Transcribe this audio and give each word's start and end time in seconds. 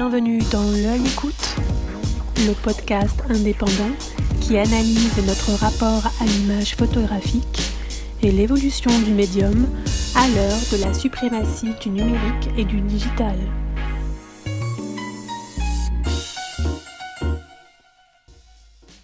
Bienvenue 0.00 0.38
dans 0.52 0.62
L'œil 0.70 1.04
écoute, 1.04 1.56
le 2.46 2.52
podcast 2.62 3.20
indépendant 3.30 3.90
qui 4.40 4.56
analyse 4.56 5.16
notre 5.26 5.50
rapport 5.54 6.06
à 6.20 6.24
l'image 6.24 6.76
photographique 6.76 7.60
et 8.22 8.30
l'évolution 8.30 8.96
du 9.00 9.12
médium 9.12 9.66
à 10.14 10.28
l'heure 10.28 10.60
de 10.70 10.84
la 10.84 10.94
suprématie 10.94 11.74
du 11.82 11.90
numérique 11.90 12.48
et 12.56 12.64
du 12.64 12.80
digital. 12.80 13.34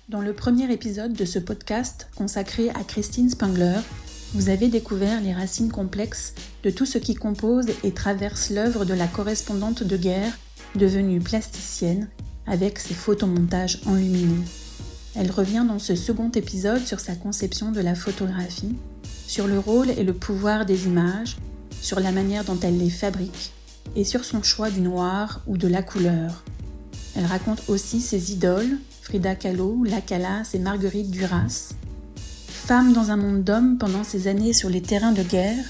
Dans 0.09 0.21
le 0.21 0.33
premier 0.33 0.73
épisode 0.73 1.15
de 1.15 1.25
ce 1.25 1.41
podcast 1.41 2.09
consacré 2.15 2.71
à 2.71 2.85
Christine 2.85 3.31
Spengler, 3.31 3.81
vous 4.35 4.49
avez 4.49 4.69
découvert 4.69 5.21
les 5.21 5.33
racines 5.33 5.73
complexes 5.73 6.35
de 6.63 6.71
tout 6.71 6.87
ce 6.87 6.99
qui 6.99 7.17
compose 7.17 7.67
et 7.83 7.91
traverse 7.91 8.51
l'œuvre 8.51 8.85
de 8.85 8.95
la 8.95 9.09
correspondante 9.09 9.83
de 9.83 9.97
guerre 9.97 10.39
devenue 10.77 11.21
plasticienne 11.21 12.09
avec 12.47 12.79
ses 12.79 12.95
photomontages 12.95 13.81
enluminés. 13.87 14.45
Elle 15.15 15.31
revient 15.31 15.65
dans 15.67 15.79
ce 15.79 15.95
second 15.95 16.31
épisode 16.31 16.85
sur 16.85 17.01
sa 17.01 17.15
conception 17.15 17.71
de 17.71 17.81
la 17.81 17.95
photographie, 17.95 18.75
sur 19.27 19.47
le 19.47 19.59
rôle 19.59 19.91
et 19.91 20.03
le 20.03 20.13
pouvoir 20.13 20.67
des 20.67 20.87
images, 20.87 21.37
sur 21.81 22.01
la 22.01 22.13
manière 22.13 22.45
dont 22.45 22.59
elle 22.63 22.79
les 22.79 22.91
fabrique 22.91 23.53
et 23.97 24.05
sur 24.05 24.25
son 24.25 24.43
choix 24.43 24.71
du 24.71 24.81
noir 24.81 25.43
ou 25.47 25.57
de 25.57 25.69
la 25.69 25.83
couleur. 25.83 26.45
Elle 27.17 27.27
raconte 27.27 27.63
aussi 27.69 28.01
ses 28.01 28.33
idoles, 28.33 28.79
Frida 29.03 29.35
Kahlo, 29.35 29.85
La 29.85 30.01
Calas 30.01 30.51
et 30.55 30.59
Marguerite 30.59 31.11
Duras. 31.11 31.75
Femme 32.17 32.93
dans 32.93 33.11
un 33.11 33.17
monde 33.17 33.45
d'hommes 33.45 33.79
pendant 33.79 34.05
ses 34.05 34.27
années 34.27 34.53
sur 34.53 34.71
les 34.71 34.83
terrains 34.83 35.13
de 35.13 35.23
guerre, 35.23 35.65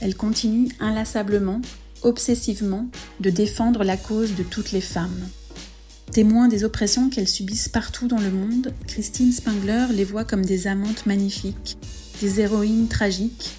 elle 0.00 0.16
continue 0.16 0.68
inlassablement 0.80 1.60
obsessivement 2.02 2.86
de 3.20 3.30
défendre 3.30 3.84
la 3.84 3.96
cause 3.96 4.34
de 4.34 4.42
toutes 4.42 4.72
les 4.72 4.80
femmes. 4.80 5.28
Témoin 6.12 6.48
des 6.48 6.64
oppressions 6.64 7.08
qu'elles 7.08 7.28
subissent 7.28 7.68
partout 7.68 8.08
dans 8.08 8.18
le 8.18 8.30
monde, 8.30 8.72
Christine 8.88 9.32
Spengler 9.32 9.86
les 9.92 10.04
voit 10.04 10.24
comme 10.24 10.44
des 10.44 10.66
amantes 10.66 11.06
magnifiques, 11.06 11.78
des 12.20 12.40
héroïnes 12.40 12.88
tragiques, 12.88 13.54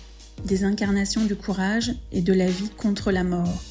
des 0.46 0.64
incarnations 0.64 1.24
du 1.24 1.36
courage 1.36 1.94
et 2.12 2.22
de 2.22 2.34
la 2.34 2.48
vie 2.48 2.70
contre 2.76 3.12
la 3.12 3.24
mort. 3.24 3.64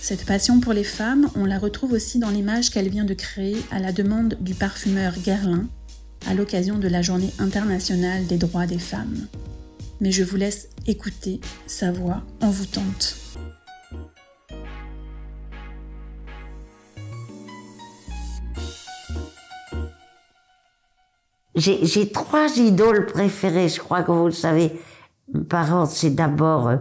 Cette 0.00 0.26
passion 0.26 0.60
pour 0.60 0.72
les 0.72 0.84
femmes, 0.84 1.30
on 1.36 1.44
la 1.44 1.58
retrouve 1.58 1.92
aussi 1.92 2.18
dans 2.18 2.30
l'image 2.30 2.70
qu'elle 2.70 2.88
vient 2.88 3.04
de 3.04 3.14
créer 3.14 3.56
à 3.70 3.78
la 3.78 3.92
demande 3.92 4.36
du 4.40 4.54
parfumeur 4.54 5.14
Guerlain 5.18 5.66
à 6.26 6.34
l'occasion 6.34 6.78
de 6.78 6.88
la 6.88 7.02
Journée 7.02 7.32
internationale 7.38 8.26
des 8.26 8.36
droits 8.36 8.66
des 8.66 8.78
femmes. 8.78 9.28
Mais 10.00 10.12
je 10.12 10.24
vous 10.24 10.36
laisse 10.36 10.68
écouter 10.86 11.40
sa 11.66 11.92
voix 11.92 12.22
envoûtante. 12.40 13.23
J'ai 21.54 22.10
trois 22.10 22.58
idoles 22.58 23.06
préférées, 23.06 23.68
je 23.68 23.80
crois 23.80 24.02
que 24.02 24.10
vous 24.10 24.26
le 24.26 24.32
savez. 24.32 24.72
Par 25.48 25.72
ordre, 25.72 25.92
c'est 25.92 26.10
d'abord 26.10 26.68
euh, 26.68 26.76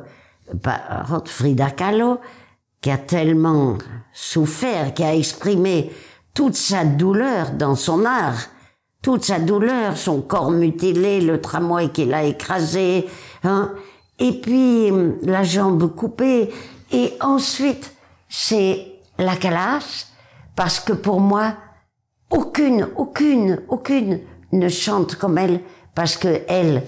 Frida 1.26 1.70
Kahlo, 1.72 2.20
qui 2.82 2.90
a 2.90 2.98
tellement 2.98 3.78
souffert, 4.12 4.94
qui 4.94 5.04
a 5.04 5.16
exprimé 5.16 5.92
toute 6.34 6.56
sa 6.56 6.86
douleur 6.86 7.52
dans 7.52 7.76
son 7.76 8.04
art, 8.04 8.48
toute 9.02 9.24
sa 9.24 9.40
douleur, 9.40 9.96
son 9.96 10.22
corps 10.22 10.52
mutilé, 10.52 11.22
le 11.22 11.40
tramway 11.40 11.90
qu'il 11.90 12.14
a 12.14 12.24
écrasé, 12.24 13.08
hein, 13.44 13.72
et 14.20 14.34
puis 14.42 14.92
hum, 14.92 15.18
la 15.22 15.44
jambe 15.44 15.94
coupée, 15.96 16.52
et 16.92 17.14
ensuite 17.22 17.94
c'est 18.28 18.88
la 19.20 19.36
calasse, 19.36 20.12
parce 20.56 20.80
que 20.80 20.94
pour 20.94 21.20
moi, 21.20 21.54
aucune, 22.32 22.88
aucune, 22.98 23.62
aucune 23.70 24.20
ne 24.54 24.70
chante 24.70 25.16
comme 25.16 25.38
elle 25.38 25.60
parce 25.96 26.18
que 26.18 26.42
elle, 26.48 26.84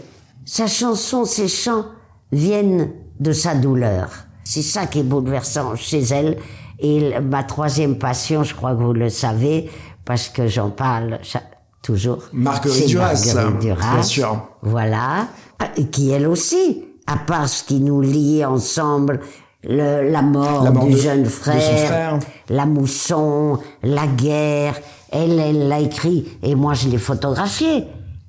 sa 0.45 0.67
chanson, 0.67 1.25
ses 1.25 1.47
chants 1.47 1.85
viennent 2.31 2.91
de 3.19 3.31
sa 3.31 3.55
douleur. 3.55 4.09
C'est 4.43 4.61
ça 4.61 4.85
qui 4.85 4.99
est 4.99 5.03
bouleversant 5.03 5.75
chez 5.75 6.01
elle. 6.01 6.37
Et 6.79 7.19
ma 7.19 7.43
troisième 7.43 7.97
passion, 7.97 8.43
je 8.43 8.53
crois 8.53 8.75
que 8.75 8.81
vous 8.81 8.93
le 8.93 9.09
savez, 9.09 9.69
parce 10.03 10.29
que 10.29 10.47
j'en 10.47 10.69
parle 10.69 11.19
toujours. 11.81 12.23
Marguerite 12.33 12.87
Duras, 12.87 13.13
Marguerite 13.13 13.59
Duras, 13.59 13.93
bien 13.93 14.03
sûr. 14.03 14.47
Voilà. 14.61 15.27
Qui 15.91 16.11
elle 16.11 16.27
aussi, 16.27 16.83
à 17.07 17.17
part 17.17 17.47
ce 17.47 17.63
qui 17.63 17.79
nous 17.79 18.01
lie 18.01 18.43
ensemble, 18.43 19.21
le, 19.63 20.11
la, 20.11 20.21
mort 20.21 20.69
du 20.71 20.97
jeune 20.97 21.25
frère, 21.25 21.79
frère, 21.79 22.19
la 22.49 22.65
mousson, 22.65 23.57
la 23.81 24.05
guerre, 24.05 24.75
elle, 25.15 25.39
elle 25.39 25.67
l'a 25.67 25.79
écrit 25.79 26.25
et 26.43 26.55
moi 26.55 26.73
je 26.73 26.89
l'ai 26.89 26.97
photographié. 26.97 27.85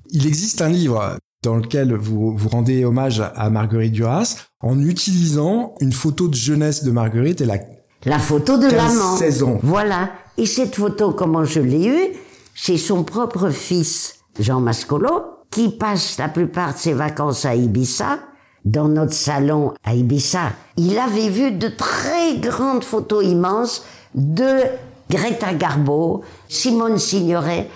Il 0.09 0.25
existe 0.25 0.61
un 0.61 0.69
livre 0.69 1.17
dans 1.43 1.55
lequel 1.55 1.93
vous, 1.93 2.35
vous 2.35 2.49
rendez 2.49 2.85
hommage 2.85 3.21
à 3.35 3.49
Marguerite 3.49 3.93
Duras 3.93 4.47
en 4.61 4.79
utilisant 4.81 5.75
une 5.81 5.91
photo 5.91 6.27
de 6.27 6.35
jeunesse 6.35 6.83
de 6.83 6.91
Marguerite 6.91 7.41
et 7.41 7.45
la 7.45 7.57
la 8.05 8.19
photo 8.19 8.57
de 8.57 8.67
l'amant. 8.67 9.17
16 9.17 9.43
ans. 9.43 9.59
Voilà. 9.63 10.11
Et 10.37 10.45
cette 10.45 10.75
photo, 10.75 11.11
comment 11.11 11.43
je 11.43 11.59
l'ai 11.59 11.87
eue, 11.87 12.13
c'est 12.55 12.77
son 12.77 13.03
propre 13.03 13.49
fils, 13.49 14.19
Jean 14.39 14.61
Mascolo, 14.61 15.09
qui 15.51 15.69
passe 15.69 16.17
la 16.17 16.29
plupart 16.29 16.73
de 16.73 16.79
ses 16.79 16.93
vacances 16.93 17.45
à 17.45 17.55
Ibiza, 17.55 18.19
dans 18.65 18.87
notre 18.87 19.13
salon 19.13 19.73
à 19.83 19.95
Ibiza. 19.95 20.51
Il 20.77 20.97
avait 20.99 21.29
vu 21.29 21.51
de 21.51 21.69
très 21.69 22.37
grandes 22.37 22.83
photos 22.83 23.25
immenses 23.25 23.83
de 24.13 24.61
Greta 25.09 25.53
Garbo, 25.53 26.23
Simone 26.49 26.97
Signoret, 26.97 27.69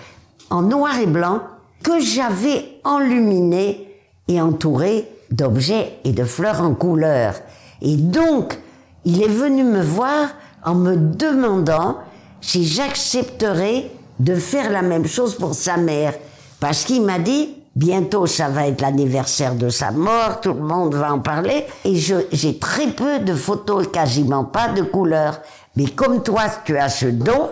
en 0.50 0.62
noir 0.62 0.98
et 0.98 1.06
blanc, 1.06 1.40
que 1.82 2.00
j'avais 2.00 2.80
enluminé 2.84 3.88
et 4.28 4.40
entouré 4.40 5.08
d'objets 5.30 5.98
et 6.04 6.12
de 6.12 6.24
fleurs 6.24 6.60
en 6.60 6.74
couleur. 6.74 7.34
Et 7.80 7.96
donc, 7.96 8.58
il 9.04 9.22
est 9.22 9.28
venu 9.28 9.64
me 9.64 9.82
voir 9.82 10.28
en 10.64 10.74
me 10.74 10.94
demandant 10.94 11.96
si 12.40 12.64
j'accepterais 12.64 13.90
de 14.20 14.34
faire 14.34 14.70
la 14.70 14.82
même 14.82 15.06
chose 15.06 15.34
pour 15.34 15.54
sa 15.54 15.76
mère. 15.76 16.14
Parce 16.60 16.84
qu'il 16.84 17.02
m'a 17.02 17.18
dit, 17.18 17.56
bientôt 17.74 18.26
ça 18.26 18.48
va 18.48 18.68
être 18.68 18.80
l'anniversaire 18.80 19.54
de 19.54 19.68
sa 19.68 19.90
mort, 19.90 20.40
tout 20.40 20.52
le 20.52 20.60
monde 20.60 20.94
va 20.94 21.12
en 21.12 21.18
parler, 21.18 21.64
et 21.84 21.96
j'ai 21.96 22.58
très 22.58 22.88
peu 22.88 23.18
de 23.18 23.34
photos, 23.34 23.88
quasiment 23.88 24.44
pas 24.44 24.68
de 24.68 24.82
couleurs. 24.82 25.40
Mais 25.76 25.86
comme 25.86 26.22
toi, 26.22 26.42
tu 26.64 26.76
as 26.76 26.88
ce 26.88 27.06
don, 27.06 27.50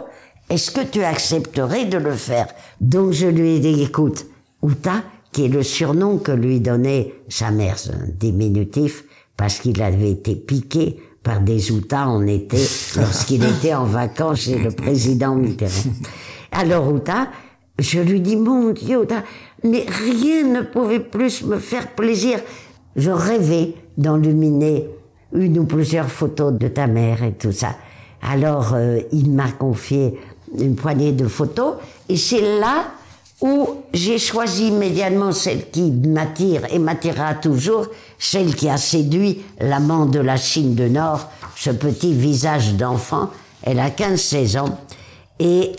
est-ce 0.48 0.70
que 0.70 0.80
tu 0.80 1.02
accepterais 1.02 1.86
de 1.86 1.98
le 1.98 2.12
faire 2.12 2.48
Donc 2.80 3.12
je 3.12 3.26
lui 3.26 3.56
ai 3.56 3.60
dit, 3.60 3.82
écoute, 3.82 4.26
Outa, 4.62 5.02
qui 5.32 5.44
est 5.44 5.48
le 5.48 5.62
surnom 5.62 6.18
que 6.18 6.32
lui 6.32 6.60
donnait 6.60 7.14
sa 7.28 7.50
mère, 7.50 7.76
un 7.92 8.08
diminutif, 8.18 9.04
parce 9.36 9.60
qu'il 9.60 9.80
avait 9.80 10.10
été 10.10 10.34
piqué 10.34 11.00
par 11.22 11.40
des 11.40 11.70
Outas 11.70 12.06
en 12.06 12.26
été 12.26 12.56
lorsqu'il 12.96 13.44
était 13.44 13.74
en 13.74 13.84
vacances 13.84 14.40
chez 14.40 14.58
le 14.58 14.70
président 14.70 15.34
Mitterrand. 15.34 15.90
Alors 16.52 16.92
Outa, 16.92 17.28
je 17.78 18.00
lui 18.00 18.20
dis, 18.20 18.36
mon 18.36 18.70
Dieu, 18.72 19.00
Outa, 19.00 19.22
mais 19.62 19.86
rien 19.88 20.44
ne 20.44 20.62
pouvait 20.62 21.00
plus 21.00 21.44
me 21.44 21.58
faire 21.58 21.94
plaisir. 21.94 22.40
Je 22.96 23.10
rêvais 23.10 23.74
d'enluminer 23.96 24.88
une 25.32 25.60
ou 25.60 25.64
plusieurs 25.64 26.10
photos 26.10 26.52
de 26.52 26.68
ta 26.68 26.86
mère 26.86 27.22
et 27.22 27.32
tout 27.32 27.52
ça. 27.52 27.76
Alors, 28.22 28.74
euh, 28.74 29.00
il 29.12 29.30
m'a 29.30 29.50
confié 29.50 30.18
une 30.58 30.74
poignée 30.74 31.12
de 31.12 31.26
photos 31.28 31.74
et 32.08 32.16
c'est 32.16 32.58
là 32.58 32.84
où 33.40 33.68
j'ai 33.94 34.18
choisi 34.18 34.68
immédiatement 34.68 35.32
celle 35.32 35.70
qui 35.70 35.90
m'attire 35.90 36.62
et 36.70 36.78
m'attirera 36.78 37.34
toujours, 37.34 37.86
celle 38.18 38.54
qui 38.54 38.68
a 38.68 38.76
séduit 38.76 39.40
l'amant 39.60 40.06
de 40.06 40.20
la 40.20 40.36
Chine 40.36 40.74
du 40.74 40.90
Nord, 40.90 41.28
ce 41.56 41.70
petit 41.70 42.12
visage 42.12 42.74
d'enfant. 42.74 43.30
Elle 43.62 43.80
a 43.80 43.88
15-16 43.88 44.58
ans 44.58 44.78
et 45.38 45.72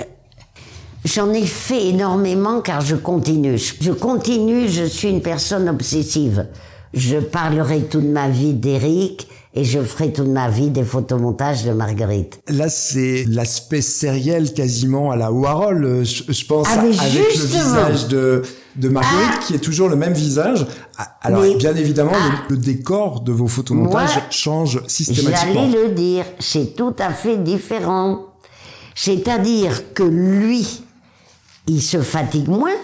j'en 1.06 1.32
ai 1.34 1.46
fait 1.46 1.88
énormément 1.90 2.62
car 2.62 2.82
je 2.82 2.96
continue. 2.96 3.58
Je 3.58 3.92
continue, 3.92 4.68
je 4.68 4.84
suis 4.84 5.10
une 5.10 5.22
personne 5.22 5.70
obsessive. 5.70 6.48
Je 6.94 7.18
parlerai 7.18 7.84
toute 7.84 8.04
ma 8.04 8.28
vie 8.28 8.54
d'Eric, 8.54 9.28
et 9.54 9.66
je 9.66 9.80
ferai 9.80 10.14
toute 10.14 10.28
ma 10.28 10.50
vie 10.50 10.70
des 10.70 10.84
photomontages 10.84 11.66
de 11.66 11.72
Marguerite. 11.72 12.42
Là, 12.48 12.70
c'est 12.70 13.26
l'aspect 13.28 13.82
sériel 13.82 14.54
quasiment 14.54 15.12
à 15.12 15.18
la 15.18 15.32
Warhol, 15.32 15.84
euh, 15.84 16.04
je, 16.06 16.46
pense, 16.46 16.68
ah, 16.70 16.80
avec 16.80 16.94
le 17.38 17.46
visage 17.46 18.08
de, 18.08 18.44
de 18.78 18.90
Marguerite, 18.90 19.32
ah. 19.34 19.44
qui 19.46 19.56
est 19.56 19.60
toujours 19.60 19.90
le 19.90 19.98
même 19.98 20.14
visage. 20.14 20.66
Ah, 20.98 21.18
alors, 21.22 21.44
bien 21.58 21.76
évidemment, 21.76 22.14
le, 22.50 22.56
décor 22.56 23.22
de 23.22 23.34
vos 23.34 23.48
photomontages 23.48 24.22
change 24.30 24.82
systématiquement. 24.88 25.70
J'allais 25.70 25.84
le 25.84 25.90
dire, 25.90 26.26
c'est 26.40 26.76
tout 26.76 26.96
à 27.00 27.12
fait 27.12 27.38
différent. 27.38 28.28
C'est-à-dire 28.96 29.94
que 29.94 30.04
lui, 30.04 30.82
il 31.68 31.82
se 31.82 32.02
fatigue 32.02 32.48
moins, 32.48 32.76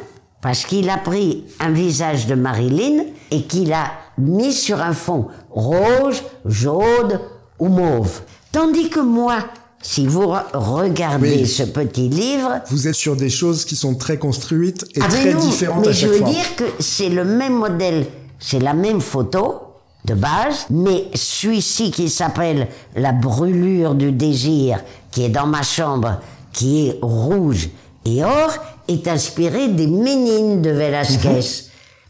parce 0.42 0.66
qu'il 0.66 0.90
a 0.90 0.98
pris 0.98 1.46
un 1.62 1.72
visage 1.72 2.28
de 2.28 2.36
Marilyn 2.36 3.06
et 3.31 3.44
qu'il 3.44 3.72
a 3.72 3.92
mis 4.18 4.54
sur 4.54 4.81
un 4.81 4.94
fond 4.94 5.28
rouge, 5.50 6.24
jaune 6.46 7.19
ou 7.60 7.68
mauve. 7.68 8.22
Tandis 8.52 8.90
que 8.90 9.00
moi, 9.00 9.40
si 9.81 10.08
vous 10.08 10.34
regardez 10.54 11.46
ce 11.46 11.64
petit 11.64 12.10
livre, 12.10 12.62
vous 12.69 12.88
êtes 12.88 12.96
sur 12.96 13.16
des 13.16 13.30
choses 13.30 13.66
qui 13.66 13.75
sont 13.75 13.96
très 13.96 14.18
construites 14.18 14.86
et 14.96 15.02
ah, 15.02 15.08
très 15.08 15.34
différentes 15.34 15.86
mais 15.86 15.90
à 15.90 15.94
chaque 15.94 16.10
fois. 16.10 16.28
Mais 16.28 16.34
je 16.34 16.38
veux 16.38 16.42
dire 16.42 16.56
que 16.56 16.64
c'est 16.80 17.10
le 17.10 17.24
même 17.24 17.54
modèle, 17.54 18.08
c'est 18.40 18.60
la 18.60 18.74
même 18.74 19.02
photo 19.02 19.62
de 20.06 20.14
base, 20.14 20.66
mais 20.69 21.06
celui-ci 21.14 21.92
qui 21.92 22.10
s'appelle 22.10 22.68
La 22.96 23.12
brûlure 23.12 23.94
du 23.94 24.12
désir, 24.12 24.84
qui 25.12 25.24
est 25.24 25.30
dans 25.30 25.48
ma 25.48 25.64
chambre, 25.64 26.22
qui 26.54 26.88
est 26.88 27.00
rouge 27.02 27.69
et 28.06 28.24
or, 28.24 28.54
est 28.88 29.08
inspiré 29.08 29.68
des 29.68 29.88
Ménines 29.88 30.62
de 30.62 30.69
Velasquez. 30.69 31.30
Mhm. 31.30 31.44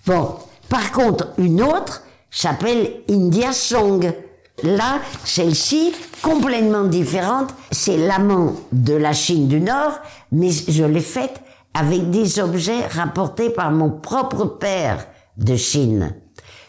Bon, 0.06 0.30
par 0.70 0.92
contre, 0.92 1.30
une 1.38 1.62
autre 1.62 2.04
s'appelle 2.30 3.02
India 3.10 3.54
Song. 3.54 4.12
Là, 4.64 5.00
celle-ci, 5.24 5.94
complètement 6.22 6.84
différente, 6.84 7.54
c'est 7.72 7.98
l'amant 7.98 8.56
de 8.72 8.94
la 8.94 9.14
Chine 9.14 9.48
du 9.48 9.62
Nord, 9.62 10.00
mais 10.32 10.50
je 10.50 10.84
l'ai 10.84 11.02
faite 11.02 11.42
avec 11.74 12.10
des 12.10 12.40
objets 12.40 12.88
rapportés 12.88 13.52
par 13.52 13.72
mon 13.72 13.92
propre 13.92 14.46
père 14.46 15.08
de 15.38 15.56
Chine. 15.56 16.16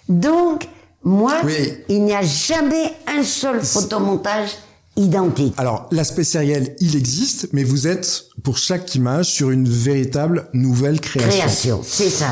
Donc, 0.09 0.69
moi, 1.03 1.35
il 1.89 2.05
n'y 2.05 2.15
a 2.15 2.23
jamais 2.23 2.93
un 3.07 3.23
seul 3.23 3.63
photomontage 3.63 4.51
identique. 4.97 5.55
Alors, 5.57 5.87
l'aspect 5.91 6.25
sériel, 6.25 6.77
il 6.81 6.97
existe, 6.97 7.49
mais 7.53 7.65
vous 7.65 7.87
êtes, 7.87 8.25
pour 8.43 8.59
chaque 8.59 8.95
image, 8.95 9.27
sur 9.27 9.51
une 9.51 9.69
véritable 9.69 10.49
nouvelle 10.53 11.01
création. 11.01 11.39
Création, 11.39 11.81
c'est 11.83 12.11
ça. 12.11 12.31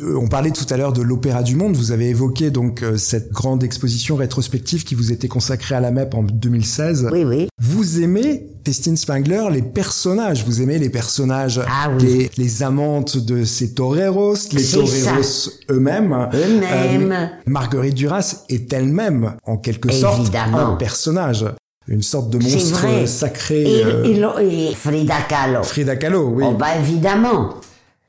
Euh, 0.00 0.18
on 0.20 0.26
parlait 0.26 0.50
tout 0.50 0.66
à 0.70 0.76
l'heure 0.76 0.92
de 0.92 1.02
l'Opéra 1.02 1.44
du 1.44 1.54
Monde. 1.54 1.76
Vous 1.76 1.92
avez 1.92 2.08
évoqué 2.08 2.50
donc 2.50 2.82
euh, 2.82 2.96
cette 2.96 3.30
grande 3.30 3.62
exposition 3.62 4.16
rétrospective 4.16 4.82
qui 4.82 4.96
vous 4.96 5.12
était 5.12 5.28
consacrée 5.28 5.76
à 5.76 5.80
la 5.80 5.92
MEP 5.92 6.14
en 6.16 6.24
2016. 6.24 7.10
Oui, 7.12 7.22
oui. 7.24 7.48
Vous 7.60 8.00
aimez, 8.02 8.44
Christine 8.64 8.96
Spangler, 8.96 9.44
les 9.52 9.62
personnages. 9.62 10.44
Vous 10.44 10.62
aimez 10.62 10.78
les 10.78 10.88
personnages, 10.88 11.60
ah, 11.64 11.90
oui. 11.96 12.28
les, 12.36 12.62
amantes 12.64 13.18
de 13.18 13.44
ces 13.44 13.72
toreros, 13.72 14.34
les 14.50 14.64
toreros 14.64 15.50
eux-mêmes. 15.70 16.28
Eux-mêmes. 16.34 17.12
Euh, 17.12 17.26
Marguerite 17.46 17.94
Duras 17.94 18.44
est 18.48 18.72
elle-même, 18.72 19.36
en 19.44 19.58
quelque 19.58 19.92
sorte, 19.92 20.34
un 20.34 20.74
personnage 20.74 21.46
une 21.86 22.02
sorte 22.02 22.30
de 22.30 22.38
monstre 22.38 23.06
sacré. 23.06 23.62
Et, 23.62 24.74
Frida 24.74 25.16
Kahlo. 25.28 25.62
Frida 25.62 25.96
Kahlo, 25.96 26.30
oui. 26.30 26.44
Oh 26.48 26.54
bah 26.54 26.76
évidemment. 26.80 27.56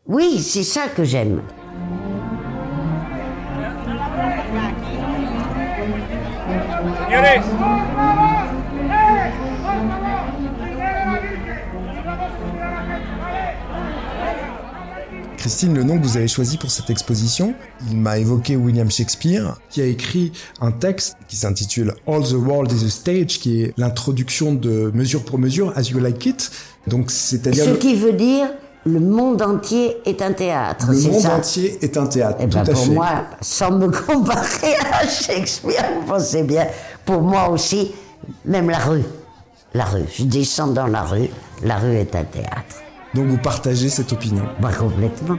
Oui, 0.08 0.40
c'est 0.42 0.64
ça 0.64 0.88
que 0.96 1.04
j'aime. 1.04 1.42
Christine, 15.38 15.75
le 15.75 15.83
nom 15.83 16.00
que 16.00 16.03
vous 16.03 16.18
avez 16.18 16.27
choisi 16.27 16.57
pour 16.57 16.71
cette 16.71 16.89
exposition, 16.89 17.53
il 17.92 17.97
m'a 17.97 18.18
évoqué 18.18 18.56
William 18.56 18.89
Shakespeare, 18.89 19.59
qui 19.69 19.80
a 19.80 19.86
écrit 19.86 20.31
un 20.59 20.71
texte 20.71 21.18
qui 21.27 21.36
s'intitule 21.36 21.94
All 22.07 22.24
the 22.24 22.33
World 22.33 22.71
is 22.71 22.83
a 22.83 22.89
Stage, 22.89 23.39
qui 23.39 23.62
est 23.62 23.74
l'introduction 23.77 24.56
de 24.56 24.91
Mesure 24.95 25.24
pour 25.24 25.38
Mesure, 25.38 25.71
As 25.75 25.89
You 25.91 26.00
Like 26.00 26.25
It. 26.25 26.51
Donc, 26.88 27.12
c'est-à-dire... 27.12 27.65
Ce 27.65 27.69
qui 27.71 27.94
veut 27.94 28.13
dire 28.13 28.48
le 28.86 29.00
monde 29.00 29.42
entier 29.42 29.98
est 30.06 30.22
un 30.22 30.32
théâtre. 30.32 30.88
Le 30.92 31.12
monde 31.12 31.26
entier 31.26 31.78
est 31.82 31.98
un 31.98 32.06
théâtre. 32.06 32.40
Et 32.40 32.44
eh 32.44 32.50
tout 32.50 32.58
ben 32.58 32.70
à 32.70 32.74
pour 32.74 32.88
moi, 32.88 33.10
sans 33.42 33.72
me 33.72 33.90
comparer 33.90 34.76
à 34.94 35.08
Shakespeare, 35.08 35.84
vous 36.00 36.06
pensez 36.06 36.44
bien, 36.44 36.68
pour 37.04 37.22
moi 37.22 37.50
aussi, 37.50 37.94
même 38.46 38.70
la 38.70 38.78
rue. 38.78 39.04
La 39.74 39.86
rue. 39.86 40.06
Je 40.14 40.24
descends 40.24 40.68
dans 40.68 40.88
la 40.88 41.02
rue, 41.02 41.30
la 41.64 41.78
rue 41.78 41.96
est 41.96 42.16
un 42.16 42.24
théâtre. 42.24 42.78
Donc 43.14 43.28
vous 43.28 43.38
partagez 43.38 43.90
cette 43.90 44.14
opinion 44.14 44.44
Bah 44.60 44.72
complètement. 44.72 45.38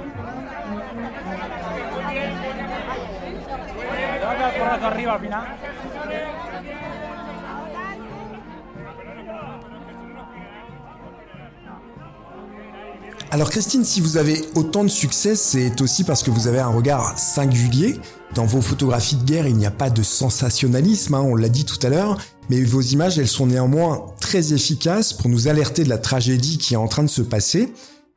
Alors 13.37 13.50
Christine, 13.50 13.85
si 13.85 14.00
vous 14.00 14.17
avez 14.17 14.41
autant 14.55 14.83
de 14.83 14.88
succès, 14.88 15.37
c'est 15.37 15.83
aussi 15.83 16.05
parce 16.05 16.23
que 16.23 16.31
vous 16.31 16.49
avez 16.49 16.59
un 16.59 16.71
regard 16.71 17.19
singulier. 17.19 18.00
Dans 18.35 18.47
vos 18.47 18.62
photographies 18.62 19.17
de 19.17 19.25
guerre, 19.25 19.47
il 19.47 19.56
n'y 19.56 19.67
a 19.67 19.71
pas 19.71 19.91
de 19.91 20.03
sensationnalisme, 20.03 21.12
hein, 21.12 21.21
on 21.21 21.35
l'a 21.35 21.50
dit 21.50 21.67
tout 21.67 21.77
à 21.83 21.91
l'heure, 21.91 22.17
mais 22.49 22.62
vos 22.62 22.81
images, 22.81 23.19
elles 23.19 23.29
sont 23.29 23.44
néanmoins 23.44 24.06
très 24.23 24.55
efficaces 24.55 25.12
pour 25.12 25.29
nous 25.29 25.49
alerter 25.49 25.85
de 25.85 25.91
la 25.91 25.99
tragédie 25.99 26.56
qui 26.56 26.73
est 26.73 26.79
en 26.79 26.88
train 26.88 27.03
de 27.03 27.11
se 27.11 27.21
passer. 27.21 27.75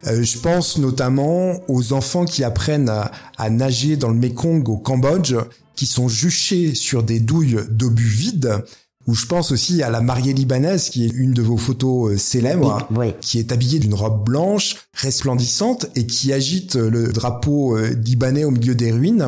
Euh, 0.08 0.24
je 0.24 0.38
pense 0.38 0.78
notamment 0.78 1.60
aux 1.68 1.92
enfants 1.92 2.24
qui 2.24 2.46
apprennent 2.46 2.88
à, 2.88 3.50
nager 3.50 3.98
dans 3.98 4.08
le 4.12 4.16
Mekong 4.16 4.70
au 4.70 4.78
Cambodge, 4.78 5.36
qui 5.76 5.86
sont 5.86 6.08
juchés 6.08 6.76
sur 6.76 7.04
des 7.04 7.20
douilles 7.20 7.60
d'obus 7.70 8.08
vides 8.08 8.64
ou 9.10 9.16
je 9.16 9.26
pense 9.26 9.52
aussi 9.52 9.82
à 9.82 9.90
la 9.90 10.02
mariée 10.02 10.34
libanaise, 10.34 10.92
qui 10.92 11.04
est 11.04 11.10
une 11.10 11.32
de 11.32 11.42
vos 11.42 11.58
photos 11.58 12.12
euh, 12.12 12.18
célèbres, 12.20 12.88
qui 13.22 13.40
est 13.40 13.52
habillée 13.52 13.80
d'une 13.80 13.96
robe 13.96 14.24
blanche, 14.24 14.76
resplendissante, 14.94 15.88
et 15.96 16.06
qui 16.06 16.32
agite 16.32 16.76
euh, 16.76 16.92
le 16.92 17.12
drapeau 17.12 17.76
euh, 17.76 17.96
libanais 18.06 18.44
au 18.44 18.52
milieu 18.52 18.76
des 18.76 18.92
ruines. 18.92 19.28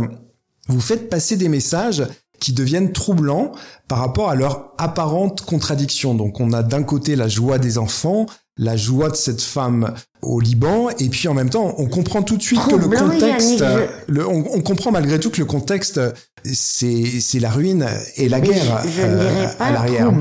Vous 0.68 0.82
faites 0.82 1.10
passer 1.10 1.36
des 1.36 1.50
messages 1.50 2.06
qui 2.40 2.54
deviennent 2.54 2.92
troublants 2.92 3.54
par 3.88 3.98
rapport 3.98 4.30
à 4.30 4.36
leur 4.36 4.72
apparente 4.78 5.42
contradiction. 5.42 6.14
Donc 6.14 6.40
on 6.40 6.54
a 6.54 6.62
d'un 6.62 6.84
côté 6.84 7.16
la 7.16 7.28
joie 7.28 7.58
des 7.58 7.80
enfants, 7.80 8.28
la 8.58 8.76
joie 8.76 9.10
de 9.10 9.16
cette 9.16 9.42
femme 9.42 9.94
au 10.22 10.40
Liban, 10.40 10.90
et 11.00 11.10
puis 11.10 11.28
en 11.28 11.34
même 11.34 11.50
temps, 11.50 11.74
on 11.78 11.88
comprend 11.88 12.22
tout 12.22 12.38
de 12.38 12.44
suite 12.44 12.62
que 12.68 12.76
le 12.76 12.88
contexte, 12.88 13.64
le, 14.08 14.28
on, 14.28 14.46
on, 14.54 14.62
comprend 14.62 14.92
malgré 14.92 15.20
tout 15.20 15.32
que 15.32 15.40
le 15.40 15.46
contexte, 15.46 16.00
c'est 16.44 17.06
c'est 17.22 17.40
la 17.40 17.50
ruine 17.50 17.88
et 18.18 18.30
la 18.30 18.40
guerre 18.40 18.82
je, 18.84 19.02
ne 19.02 19.18
dirais 19.18 19.46
euh, 19.46 19.58
pas 19.58 19.66
à 19.66 19.72
l'arrière. 19.72 20.12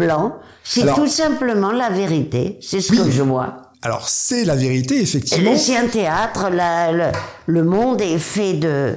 C'est 0.64 0.86
tout 0.94 1.08
simplement 1.08 1.72
la 1.72 1.90
vérité, 1.90 2.58
c'est 2.60 2.80
ce 2.80 2.92
que 2.92 3.10
je 3.10 3.22
vois. 3.22 3.72
Alors 3.82 4.08
c'est 4.08 4.44
la 4.44 4.56
vérité 4.56 5.00
effectivement. 5.00 5.56
C'est 5.56 5.76
un 5.76 5.88
théâtre, 5.88 6.50
la, 6.50 6.92
le, 6.92 7.04
le 7.46 7.64
monde 7.64 8.00
est 8.00 8.18
fait 8.18 8.54
de 8.54 8.94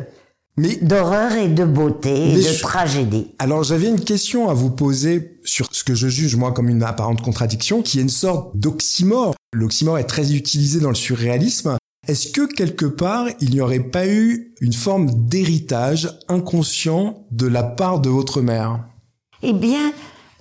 mais 0.57 0.75
d'horreur 0.81 1.33
et 1.33 1.47
de 1.47 1.65
beauté 1.65 2.31
et 2.31 2.35
de 2.35 2.61
tragédie. 2.61 3.27
Alors 3.39 3.63
j'avais 3.63 3.87
une 3.87 4.03
question 4.03 4.49
à 4.49 4.53
vous 4.53 4.69
poser 4.69 5.39
sur 5.43 5.67
ce 5.71 5.83
que 5.83 5.95
je 5.95 6.07
juge 6.07 6.35
moi 6.35 6.51
comme 6.51 6.69
une 6.69 6.83
apparente 6.83 7.21
contradiction, 7.21 7.81
qui 7.81 7.99
est 7.99 8.03
une 8.03 8.09
sorte 8.09 8.55
d'oxymore. 8.55 9.35
L'oxymore 9.53 9.97
est 9.97 10.05
très 10.05 10.33
utilisé 10.33 10.79
dans 10.79 10.89
le 10.89 10.95
surréalisme. 10.95 11.77
Est-ce 12.07 12.31
que 12.31 12.45
quelque 12.53 12.85
part 12.85 13.27
il 13.39 13.51
n'y 13.51 13.61
aurait 13.61 13.79
pas 13.79 14.07
eu 14.07 14.53
une 14.59 14.73
forme 14.73 15.09
d'héritage 15.27 16.19
inconscient 16.27 17.25
de 17.31 17.47
la 17.47 17.63
part 17.63 17.99
de 17.99 18.09
votre 18.09 18.41
mère? 18.41 18.85
Eh 19.41 19.53
bien, 19.53 19.91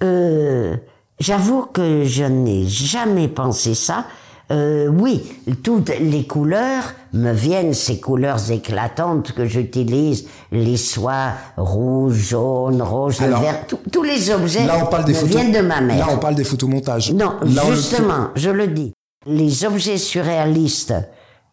euh, 0.02 0.76
j'avoue 1.20 1.62
que 1.62 2.04
je 2.04 2.24
n'ai 2.24 2.66
jamais 2.68 3.28
pensé 3.28 3.74
ça. 3.74 4.06
Euh, 4.50 4.88
oui, 4.88 5.22
toutes 5.62 5.92
les 5.98 6.26
couleurs 6.26 6.92
me 7.12 7.32
viennent, 7.32 7.72
ces 7.72 8.00
couleurs 8.00 8.50
éclatantes 8.50 9.32
que 9.32 9.46
j'utilise, 9.46 10.26
les 10.50 10.76
soies 10.76 11.32
rouges, 11.56 12.16
jaunes, 12.30 12.82
roses, 12.82 13.20
vert, 13.20 13.66
tous 13.90 14.02
les 14.02 14.30
objets 14.30 14.64
me 14.64 15.26
viennent 15.26 15.52
de 15.52 15.60
ma 15.60 15.80
mère. 15.80 16.06
Là, 16.06 16.12
on 16.12 16.18
parle 16.18 16.34
des 16.34 16.44
photomontages. 16.44 17.12
Non, 17.12 17.36
justement, 17.70 18.28
je 18.34 18.50
le 18.50 18.66
dis. 18.66 18.92
Les 19.26 19.64
objets 19.64 19.98
surréalistes 19.98 20.94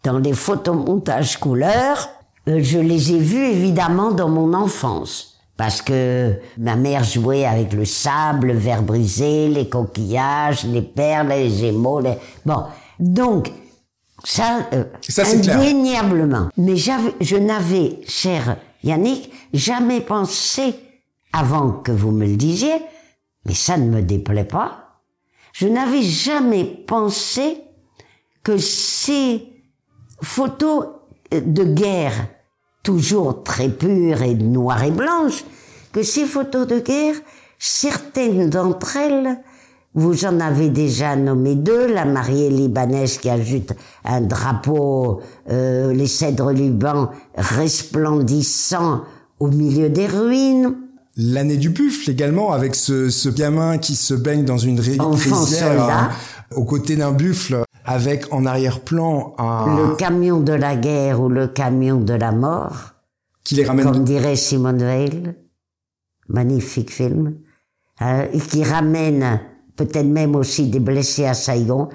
dans 0.03 0.17
les 0.17 0.33
photomontages 0.33 1.37
couleurs, 1.37 2.09
euh, 2.47 2.59
je 2.63 2.79
les 2.79 3.13
ai 3.13 3.19
vus 3.19 3.45
évidemment 3.45 4.11
dans 4.11 4.29
mon 4.29 4.53
enfance 4.53 5.28
parce 5.59 5.81
que 5.81 6.39
ma 6.57 6.77
mère 6.77 7.03
jouait 7.03 7.43
avec 7.43 7.73
le 7.73 7.83
sable, 7.83 8.47
le 8.47 8.53
verre 8.53 8.81
brisé, 8.81 9.49
les 9.49 9.67
coquillages, 9.67 10.63
les 10.63 10.81
perles, 10.81 11.27
les 11.27 11.65
émaux. 11.65 12.01
Bon, 12.45 12.63
donc 12.97 13.51
ça, 14.23 14.69
euh, 14.71 14.85
ça 15.01 15.23
indéniablement. 15.27 16.47
Mais 16.55 16.77
je 16.77 17.35
n'avais, 17.35 17.99
cher 18.07 18.55
Yannick, 18.85 19.33
jamais 19.53 19.99
pensé 19.99 20.75
avant 21.33 21.71
que 21.71 21.91
vous 21.91 22.11
me 22.11 22.25
le 22.25 22.37
disiez, 22.37 22.77
mais 23.45 23.53
ça 23.53 23.75
ne 23.75 23.89
me 23.89 24.01
déplaît 24.01 24.45
pas. 24.45 25.01
Je 25.51 25.67
n'avais 25.67 26.03
jamais 26.03 26.63
pensé 26.63 27.57
que 28.43 28.57
ces 28.57 29.43
photos 30.21 30.85
de 31.33 31.65
guerre 31.65 32.29
toujours 32.83 33.43
très 33.43 33.69
pure 33.69 34.21
et 34.21 34.35
noire 34.35 34.83
et 34.83 34.91
blanche, 34.91 35.43
que 35.91 36.03
ces 36.03 36.25
photos 36.25 36.67
de 36.67 36.79
guerre, 36.79 37.15
certaines 37.57 38.49
d'entre 38.49 38.97
elles, 38.97 39.39
vous 39.95 40.25
en 40.25 40.39
avez 40.39 40.69
déjà 40.69 41.15
nommé 41.15 41.55
deux, 41.55 41.91
la 41.91 42.05
mariée 42.05 42.49
libanaise 42.49 43.17
qui 43.17 43.29
ajoute 43.29 43.73
un 44.05 44.21
drapeau, 44.21 45.19
euh, 45.49 45.91
les 45.93 46.05
cèdres 46.07 46.51
Liban 46.51 47.09
resplendissant 47.35 49.01
au 49.39 49.47
milieu 49.47 49.89
des 49.89 50.05
ruines. 50.05 50.75
l'année 51.17 51.57
du 51.57 51.69
buffle 51.69 52.11
également, 52.11 52.51
avec 52.53 52.75
ce, 52.75 53.09
ce 53.09 53.29
gamin 53.29 53.77
qui 53.77 53.95
se 53.95 54.13
baigne 54.13 54.45
dans 54.45 54.57
une 54.57 54.81
soldat. 54.81 55.99
hein, 55.99 56.09
aux 56.55 56.63
côtés 56.65 56.95
d'un 56.95 57.11
buffle, 57.11 57.63
avec 57.89 58.31
en 58.31 58.45
arrière-plan 58.45 59.33
un 59.39 59.75
Le 59.75 59.95
camion 59.95 60.39
de 60.39 60.53
la 60.53 60.75
guerre 60.75 61.19
ou 61.19 61.27
le 61.27 61.47
camion 61.47 61.97
de 61.97 62.13
la 62.13 62.31
mort, 62.31 62.93
qui 63.43 63.55
les 63.55 63.65
ramène. 63.65 63.91
comme 63.91 64.03
dirait 64.03 64.35
Simone 64.35 64.77
Veil. 64.77 65.33
Magnifique 66.27 66.93
film. 66.93 67.39
Euh, 68.03 68.27
et 68.31 68.39
qui 68.39 68.63
ramène 68.63 69.41
peut-être 69.75 70.05
même 70.05 70.35
aussi 70.35 70.67
des 70.67 70.79
blessés 70.79 71.25
à 71.25 71.33
Saigon. 71.33 71.89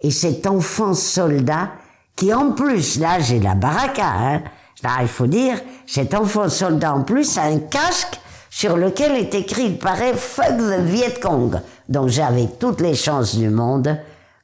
Et 0.00 0.10
cet 0.10 0.48
enfant 0.48 0.94
soldat 0.94 1.70
qui 2.16 2.34
en 2.34 2.50
plus, 2.50 2.98
là 2.98 3.20
j'ai 3.20 3.38
la 3.38 3.54
baraka, 3.54 4.04
hein, 4.04 4.42
là 4.82 4.96
il 5.02 5.08
faut 5.08 5.28
dire, 5.28 5.60
cet 5.86 6.14
enfant 6.14 6.48
soldat 6.48 6.92
en 6.92 7.02
plus 7.02 7.38
a 7.38 7.44
un 7.44 7.60
casque 7.60 8.20
sur 8.50 8.76
lequel 8.76 9.12
est 9.12 9.34
écrit, 9.34 9.66
il 9.66 9.78
paraît, 9.78 10.14
Fuck 10.14 10.56
the 10.56 10.80
Viet 10.80 11.20
Cong. 11.22 11.60
Donc 11.88 12.08
j'avais 12.08 12.48
toutes 12.58 12.80
les 12.80 12.96
chances 12.96 13.36
du 13.36 13.48
monde, 13.48 13.96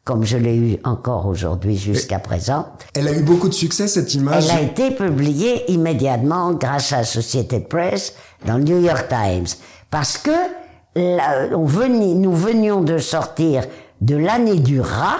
comme 0.04 0.24
je 0.24 0.36
l'ai 0.36 0.56
eu 0.56 0.76
encore 0.84 1.26
aujourd'hui 1.26 1.76
jusqu'à 1.76 2.18
présent. 2.18 2.66
Elle 2.94 3.06
a 3.08 3.12
eu 3.12 3.22
beaucoup 3.22 3.48
de 3.48 3.54
succès 3.54 3.86
cette 3.86 4.14
image. 4.14 4.46
Elle 4.50 4.56
a 4.58 4.60
été 4.62 4.90
publiée 4.90 5.70
immédiatement 5.70 6.52
grâce 6.54 6.92
à 6.92 6.98
Associated 6.98 7.68
Press 7.68 8.14
dans 8.44 8.56
le 8.58 8.64
New 8.64 8.80
York 8.80 9.06
Times. 9.08 9.46
Parce 9.90 10.18
que 10.18 10.30
là, 10.96 11.46
on 11.54 11.64
venait- 11.64 12.14
nous 12.14 12.34
venions 12.34 12.80
de 12.80 12.98
sortir 12.98 13.64
de 14.00 14.16
l'année 14.16 14.58
du 14.58 14.80
rat 14.80 15.18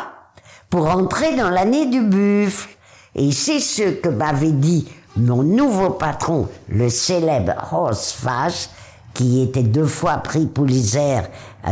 pour 0.69 0.89
entrer 0.89 1.37
dans 1.37 1.51
l'année 1.51 1.87
du 1.87 2.01
buffle. 2.03 2.69
Et 3.15 3.31
c'est 3.31 3.61
ce 3.61 3.91
que 4.01 4.09
m'avait 4.09 4.51
dit 4.53 4.89
mon 5.17 5.43
nouveau 5.43 5.91
patron, 5.91 6.49
le 6.69 6.89
célèbre 6.89 7.53
Horst 7.71 8.13
Fasch, 8.19 8.69
qui 9.15 9.43
était 9.43 9.63
deux 9.63 9.85
fois 9.85 10.17
prix 10.17 10.47
Pulitzer, 10.47 11.21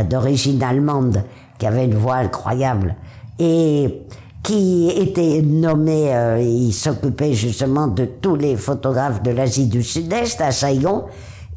d'origine 0.07 0.61
allemande, 0.63 1.23
qui 1.61 1.67
avait 1.67 1.85
une 1.85 1.93
voix 1.93 2.15
incroyable, 2.15 2.95
et 3.37 4.01
qui 4.41 4.89
était 4.89 5.43
nommé, 5.43 6.11
euh, 6.11 6.39
il 6.41 6.73
s'occupait 6.73 7.35
justement 7.35 7.85
de 7.85 8.05
tous 8.05 8.35
les 8.35 8.55
photographes 8.55 9.21
de 9.21 9.29
l'Asie 9.29 9.67
du 9.67 9.83
Sud-Est 9.83 10.41
à 10.41 10.49
Saigon, 10.51 11.05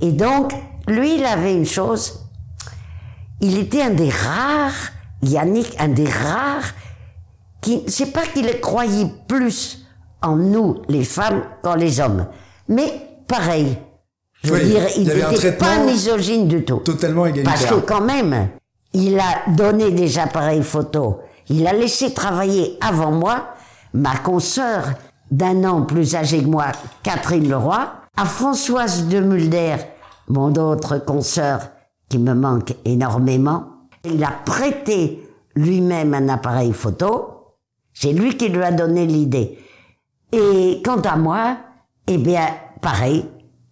et 0.02 0.12
donc, 0.12 0.52
lui, 0.86 1.14
il 1.16 1.24
avait 1.24 1.54
une 1.54 1.64
chose, 1.64 2.20
il 3.40 3.56
était 3.56 3.80
un 3.80 3.94
des 3.94 4.10
rares, 4.10 4.92
Yannick, 5.22 5.74
un 5.78 5.88
des 5.88 6.04
rares, 6.04 6.74
qui, 7.62 7.82
c'est 7.86 8.12
pas 8.12 8.26
qu'il 8.26 8.60
croyait 8.60 9.06
plus 9.26 9.86
en 10.20 10.36
nous, 10.36 10.82
les 10.90 11.04
femmes, 11.04 11.44
qu'en 11.62 11.76
les 11.76 11.98
hommes, 11.98 12.26
mais 12.68 12.92
pareil. 13.26 13.78
Je 14.42 14.52
veux 14.52 14.60
Oui, 14.60 14.66
dire, 14.68 14.82
il 14.98 15.04
n'était 15.08 15.52
pas 15.52 15.78
misogyne 15.86 16.46
du 16.46 16.62
tout. 16.62 16.76
totalement 16.80 17.24
égalitaire. 17.24 17.54
Parce 17.54 17.64
que 17.64 17.76
quand 17.86 18.02
même, 18.02 18.48
il 18.94 19.18
a 19.18 19.50
donné 19.50 19.90
des 19.90 20.18
appareils 20.18 20.62
photo. 20.62 21.20
Il 21.48 21.66
a 21.66 21.72
laissé 21.72 22.14
travailler 22.14 22.78
avant 22.80 23.10
moi 23.10 23.48
ma 23.92 24.16
consoeur 24.16 24.84
d'un 25.30 25.64
an 25.64 25.82
plus 25.82 26.14
âgée 26.14 26.42
que 26.42 26.48
moi, 26.48 26.66
Catherine 27.02 27.48
Leroy, 27.48 27.92
à 28.16 28.24
Françoise 28.24 29.08
de 29.08 29.20
Mulder, 29.20 29.76
mon 30.28 30.54
autre 30.54 30.98
consoeur 30.98 31.70
qui 32.08 32.18
me 32.18 32.34
manque 32.34 32.74
énormément. 32.84 33.64
Il 34.04 34.22
a 34.22 34.32
prêté 34.44 35.28
lui-même 35.56 36.14
un 36.14 36.28
appareil 36.28 36.72
photo. 36.72 37.54
C'est 37.92 38.12
lui 38.12 38.36
qui 38.36 38.48
lui 38.48 38.62
a 38.62 38.72
donné 38.72 39.06
l'idée. 39.06 39.58
Et 40.32 40.82
quant 40.84 41.00
à 41.00 41.16
moi, 41.16 41.56
eh 42.06 42.18
bien, 42.18 42.46
pareil, 42.80 43.24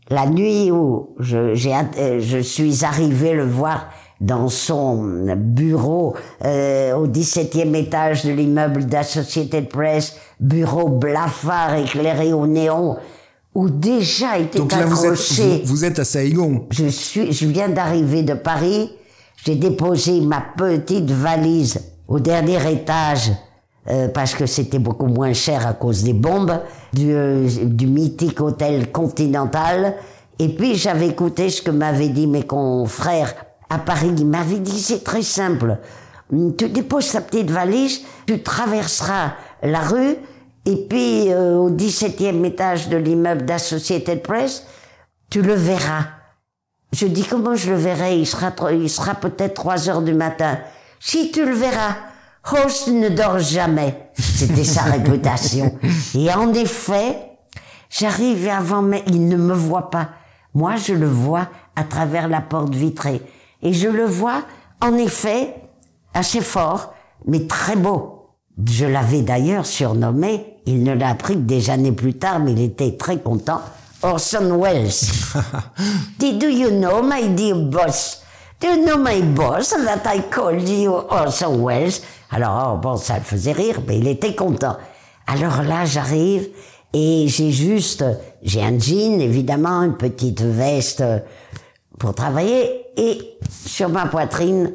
la 0.09 0.27
nuit 0.27 0.71
où 0.71 1.15
je, 1.19 1.55
euh, 1.99 2.43
suis 2.43 2.85
arrivé 2.85 3.35
le 3.35 3.47
voir 3.47 3.89
dans 4.23 4.49
son 4.49 5.35
bureau 5.37 6.15
euh, 6.45 6.95
au 6.95 7.09
17e 7.09 7.75
étage 7.75 8.25
de 8.25 8.33
l'immeuble 8.33 8.87
d'Associated 8.87 9.69
Press, 9.69 10.17
bureau 10.39 10.89
blafard 10.89 11.75
éclairé 11.75 12.33
au 12.33 12.47
néon, 12.47 12.97
où 13.55 13.69
déjà 13.69 14.39
était 14.39 14.61
Donc 14.61 14.73
là, 14.73 14.87
vous 14.87 15.05
êtes, 15.05 15.65
vous 15.65 15.85
êtes 15.85 15.99
à 15.99 16.05
Saigon. 16.05 16.67
je 16.71 16.87
suis, 16.87 17.33
je 17.33 17.47
viens 17.47 17.69
d'arriver 17.69 18.23
de 18.23 18.35
Paris. 18.35 18.91
J'ai 19.45 19.57
déposé 19.57 20.21
ma 20.21 20.41
petite 20.57 21.11
valise 21.11 21.81
au 22.07 22.21
dernier 22.21 22.59
étage 22.73 23.33
euh, 23.91 24.07
parce 24.07 24.35
que 24.35 24.47
c'était 24.47 24.79
beaucoup 24.79 25.07
moins 25.07 25.33
cher 25.33 25.67
à 25.67 25.73
cause 25.73 26.05
des 26.05 26.13
bombes 26.13 26.61
du, 26.93 27.13
euh, 27.13 27.49
du 27.65 27.89
mythique 27.89 28.41
hôtel 28.41 28.93
Continental. 28.93 29.97
Et 30.39 30.49
puis 30.51 30.77
j'avais 30.77 31.09
écouté 31.09 31.51
ce 31.51 31.61
que 31.61 31.73
m'avaient 31.73 32.09
dit 32.09 32.29
mes 32.29 32.45
confrères 32.45 33.35
à 33.73 33.79
Paris. 33.79 34.13
Ils 34.17 34.27
m'avaient 34.27 34.59
dit 34.59 34.81
c'est 34.81 35.05
très 35.05 35.23
simple. 35.23 35.79
Tu 36.31 36.69
déposes 36.69 37.13
ta 37.13 37.21
petite 37.21 37.51
valise, 37.51 38.03
tu 38.27 38.43
traverseras 38.43 39.35
la 39.63 39.81
rue 39.81 40.17
et 40.65 40.77
puis 40.89 41.31
euh, 41.31 41.57
au 41.57 41.71
17e 41.71 42.45
étage 42.45 42.89
de 42.89 42.97
l'immeuble 42.97 43.45
d'Associated 43.45 44.23
Press, 44.23 44.67
tu 45.29 45.43
le 45.43 45.55
verras. 45.55 46.07
Je 46.93 47.07
dis 47.07 47.25
comment 47.25 47.55
je 47.55 47.71
le 47.71 47.77
verrai? 47.77 48.19
Il 48.19 48.27
sera, 48.27 48.53
il 48.73 48.89
sera 48.89 49.15
peut-être 49.15 49.55
3 49.55 49.89
heures 49.89 50.03
du 50.03 50.15
matin. 50.15 50.59
Si 51.01 51.33
tu 51.33 51.45
le 51.45 51.53
verras, 51.53 51.97
Host 52.51 52.89
ne 52.89 53.09
dort 53.09 53.39
jamais. 53.39 54.11
C'était 54.15 54.65
sa 54.65 54.83
réputation. 54.91 55.79
Et 56.15 56.33
en 56.33 56.53
effet, 56.55 57.17
j'arrive 57.91 58.49
avant, 58.49 58.83
mais 58.83 59.03
il 59.07 59.29
ne 59.29 59.37
me 59.37 59.55
voit 59.55 59.91
pas. 59.91 60.11
Moi, 60.55 60.77
je 60.77 60.93
le 60.93 61.09
vois 61.09 61.49
à 61.77 61.85
travers 61.85 62.29
la 62.29 62.41
porte 62.41 62.75
vitrée. 62.75 63.23
Et 63.63 63.73
je 63.73 63.89
le 63.89 64.05
vois, 64.05 64.43
en 64.81 64.97
effet, 64.97 65.55
assez 66.15 66.41
fort, 66.41 66.95
mais 67.27 67.47
très 67.47 67.77
beau. 67.77 68.29
Je 68.67 68.85
l'avais 68.85 69.23
d'ailleurs 69.23 69.67
surnommé, 69.67 70.59
il 70.67 70.83
ne 70.83 70.95
l'a 70.95 71.11
appris 71.11 71.35
que 71.35 71.41
des 71.41 71.71
années 71.71 71.93
plus 71.93 72.15
tard, 72.15 72.39
mais 72.41 72.53
il 72.53 72.63
était 72.63 72.97
très 72.97 73.19
content, 73.19 73.61
Orson 74.03 74.61
Welles. 74.61 74.91
Did 76.19 76.39
do 76.39 76.49
you 76.49 76.71
know, 76.71 77.03
my 77.03 77.29
dear 77.29 77.57
boss? 77.57 78.23
Do 78.61 78.69
you 78.69 78.85
know 78.85 78.99
my 78.99 79.23
boss 79.23 79.71
that 79.71 80.03
I 80.07 80.23
called 80.31 80.69
you 80.69 80.93
Orson 80.93 81.63
Welles? 81.65 82.01
Alors, 82.31 82.75
oh, 82.75 82.79
bon, 82.79 82.97
ça 82.97 83.19
le 83.19 83.25
faisait 83.25 83.53
rire, 83.53 83.81
mais 83.87 83.99
il 83.99 84.09
était 84.09 84.35
content. 84.35 84.77
Alors 85.27 85.63
là, 85.63 85.85
j'arrive 85.85 86.49
et 86.93 87.27
j'ai 87.29 87.53
juste, 87.53 88.05
j'ai 88.43 88.63
un 88.63 88.79
jean, 88.79 89.21
évidemment, 89.21 89.83
une 89.83 89.97
petite 89.97 90.43
veste 90.43 91.03
pour 92.03 92.17
travailler 92.17 92.83
et 92.97 93.21
sur 93.65 93.89
ma 93.89 94.07
poitrine, 94.07 94.73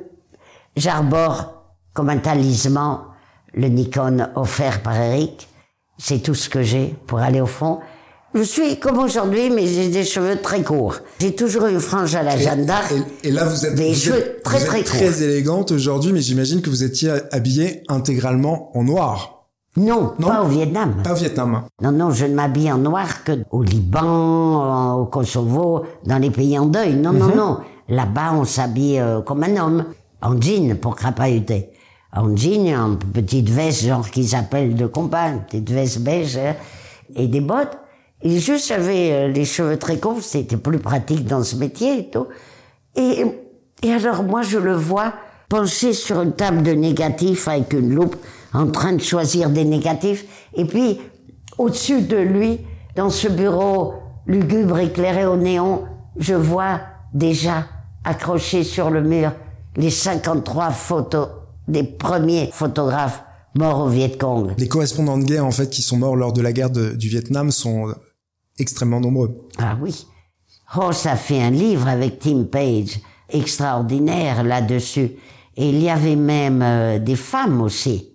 j'arbore 0.77 1.65
comme 1.93 2.07
un 2.09 2.19
talisman 2.19 2.99
le 3.53 3.67
Nikon 3.67 4.29
offert 4.35 4.81
par 4.81 4.95
Eric. 4.95 5.49
C'est 5.97 6.19
tout 6.19 6.35
ce 6.35 6.47
que 6.49 6.61
j'ai 6.63 6.95
pour 7.05 7.19
aller 7.19 7.41
au 7.41 7.45
fond. 7.45 7.79
Je 8.33 8.43
suis 8.43 8.79
comme 8.79 8.99
aujourd'hui, 8.99 9.49
mais 9.49 9.67
j'ai 9.67 9.89
des 9.89 10.05
cheveux 10.05 10.37
très 10.41 10.61
courts. 10.63 10.99
J'ai 11.19 11.35
toujours 11.35 11.65
une 11.65 11.81
frange 11.81 12.15
à 12.15 12.23
la 12.23 12.37
Jeanne 12.37 12.65
d'Arc. 12.65 12.93
Et, 13.23 13.27
et 13.27 13.31
là, 13.31 13.43
vous 13.43 13.65
êtes, 13.65 13.75
Des 13.75 13.89
vous 13.89 13.99
cheveux 13.99 14.17
êtes- 14.19 14.43
très, 14.43 14.59
vous 14.59 14.65
très 14.65 14.79
êtes 14.79 14.89
courts. 14.89 14.97
très 14.99 15.23
élégante 15.23 15.71
aujourd'hui, 15.71 16.13
mais 16.13 16.21
j'imagine 16.21 16.61
que 16.61 16.69
vous 16.69 16.83
étiez 16.85 17.11
habillée 17.33 17.83
intégralement 17.89 18.71
en 18.77 18.83
noir. 18.83 19.36
Non, 19.77 20.13
Non. 20.19 20.27
pas 20.27 20.41
au 20.43 20.47
Vietnam. 20.47 20.95
Pas 21.03 21.11
au 21.13 21.15
Vietnam. 21.15 21.61
Non, 21.81 21.91
non, 21.91 22.09
je 22.11 22.25
ne 22.25 22.33
m'habille 22.33 22.71
en 22.71 22.79
noir 22.79 23.23
que 23.23 23.43
au 23.51 23.61
Liban, 23.63 24.95
au 24.99 25.05
Kosovo, 25.05 25.83
dans 26.05 26.17
les 26.17 26.31
pays 26.31 26.57
en 26.57 26.65
deuil. 26.65 26.95
Non, 26.95 27.13
non, 27.13 27.33
non. 27.35 27.57
Là-bas, 27.87 28.33
on 28.33 28.43
s'habille 28.43 28.99
euh, 28.99 29.21
comme 29.21 29.43
un 29.43 29.55
homme, 29.57 29.85
en 30.21 30.39
jean 30.41 30.75
pour 30.75 30.95
crapahuter. 30.95 31.69
En 32.11 32.35
jean, 32.35 32.75
en 32.75 32.95
petite 32.95 33.49
veste, 33.49 33.85
genre 33.85 34.09
qu'ils 34.09 34.35
appellent 34.35 34.75
de 34.75 34.87
compas, 34.87 35.29
une 35.29 35.41
petite 35.43 35.69
veste 35.69 35.99
beige, 35.99 36.37
hein, 36.37 36.55
et 37.15 37.27
des 37.27 37.39
bottes. 37.41 37.77
Et 38.23 38.39
juste, 38.39 38.67
j'avais 38.69 39.11
euh, 39.11 39.27
les 39.27 39.45
cheveux 39.45 39.77
très 39.77 39.99
courts, 39.99 40.21
c'était 40.21 40.57
plus 40.57 40.79
pratique 40.79 41.25
dans 41.27 41.43
ce 41.43 41.55
métier 41.55 41.99
et 41.99 42.09
tout. 42.09 42.25
Et, 42.95 43.23
et 43.83 43.93
alors, 43.93 44.23
moi, 44.23 44.41
je 44.41 44.57
le 44.57 44.73
vois 44.73 45.13
penché 45.49 45.93
sur 45.93 46.21
une 46.21 46.33
table 46.33 46.63
de 46.63 46.71
négatifs 46.71 47.47
avec 47.47 47.73
une 47.73 47.93
loupe, 47.93 48.15
en 48.53 48.67
train 48.67 48.93
de 48.93 49.01
choisir 49.01 49.49
des 49.49 49.65
négatifs. 49.65 50.25
Et 50.53 50.65
puis, 50.65 50.99
au-dessus 51.57 52.01
de 52.01 52.17
lui, 52.17 52.59
dans 52.95 53.09
ce 53.09 53.27
bureau 53.27 53.93
lugubre 54.25 54.79
éclairé 54.79 55.25
au 55.25 55.37
néon, 55.37 55.83
je 56.17 56.33
vois 56.33 56.81
déjà 57.13 57.65
accrochés 58.03 58.63
sur 58.63 58.89
le 58.89 59.01
mur 59.01 59.31
les 59.75 59.89
53 59.91 60.71
photos 60.71 61.27
des 61.67 61.83
premiers 61.83 62.49
photographes 62.51 63.23
morts 63.55 63.79
au 63.81 63.87
Viet 63.89 64.17
Cong. 64.17 64.53
Les 64.57 64.67
correspondants 64.67 65.17
de 65.17 65.23
guerre, 65.25 65.45
en 65.45 65.51
fait, 65.51 65.69
qui 65.69 65.81
sont 65.81 65.97
morts 65.97 66.15
lors 66.15 66.33
de 66.33 66.41
la 66.41 66.51
guerre 66.53 66.69
de- 66.69 66.91
du 66.93 67.09
Vietnam 67.09 67.51
sont 67.51 67.93
extrêmement 68.59 68.99
nombreux. 68.99 69.37
Ah 69.59 69.77
oui. 69.81 70.07
Ross 70.73 71.05
a 71.05 71.15
fait 71.15 71.41
un 71.41 71.51
livre 71.51 71.87
avec 71.87 72.19
Tim 72.19 72.43
Page 72.43 72.99
extraordinaire 73.29 74.43
là-dessus. 74.43 75.11
Et 75.57 75.69
il 75.69 75.81
y 75.81 75.89
avait 75.89 76.15
même 76.15 76.61
euh, 76.61 76.99
des 76.99 77.15
femmes 77.15 77.61
aussi, 77.61 78.13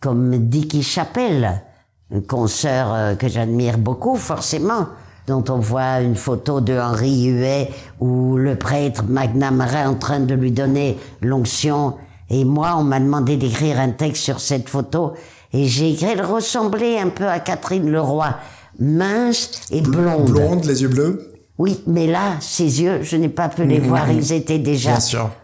comme 0.00 0.36
Dickie 0.48 0.82
Chappell, 0.82 1.62
une 2.10 2.26
consoeur 2.26 2.92
euh, 2.92 3.14
que 3.16 3.26
j'admire 3.28 3.78
beaucoup, 3.78 4.16
forcément. 4.16 4.86
dont 5.26 5.42
on 5.48 5.58
voit 5.58 6.00
une 6.02 6.14
photo 6.14 6.60
de 6.60 6.78
Henri 6.78 7.24
Huet 7.24 7.68
où 7.98 8.36
le 8.36 8.54
prêtre 8.56 9.02
McNamara 9.08 9.80
est 9.82 9.86
en 9.86 9.94
train 9.96 10.20
de 10.20 10.34
lui 10.34 10.52
donner 10.52 10.98
l'onction. 11.20 11.94
Et 12.30 12.44
moi, 12.44 12.76
on 12.78 12.84
m'a 12.84 13.00
demandé 13.00 13.36
d'écrire 13.36 13.80
un 13.80 13.90
texte 13.90 14.22
sur 14.22 14.38
cette 14.38 14.68
photo 14.68 15.14
et 15.52 15.64
j'ai 15.66 15.92
écrit, 15.92 16.06
elle 16.12 16.22
ressemblait 16.24 17.00
un 17.00 17.08
peu 17.08 17.26
à 17.26 17.40
Catherine 17.40 17.90
Leroy, 17.90 18.36
mince 18.78 19.62
et 19.72 19.80
blonde. 19.80 20.30
Blonde, 20.30 20.64
les 20.64 20.82
yeux 20.82 20.88
bleus 20.88 21.32
Oui, 21.58 21.82
mais 21.88 22.06
là, 22.06 22.36
ses 22.40 22.82
yeux, 22.82 23.02
je 23.02 23.16
n'ai 23.16 23.28
pas 23.28 23.48
pu 23.48 23.64
les 23.64 23.80
Mmh, 23.80 23.88
voir, 23.88 24.10
ils 24.10 24.32
étaient 24.32 24.58
déjà 24.60 24.98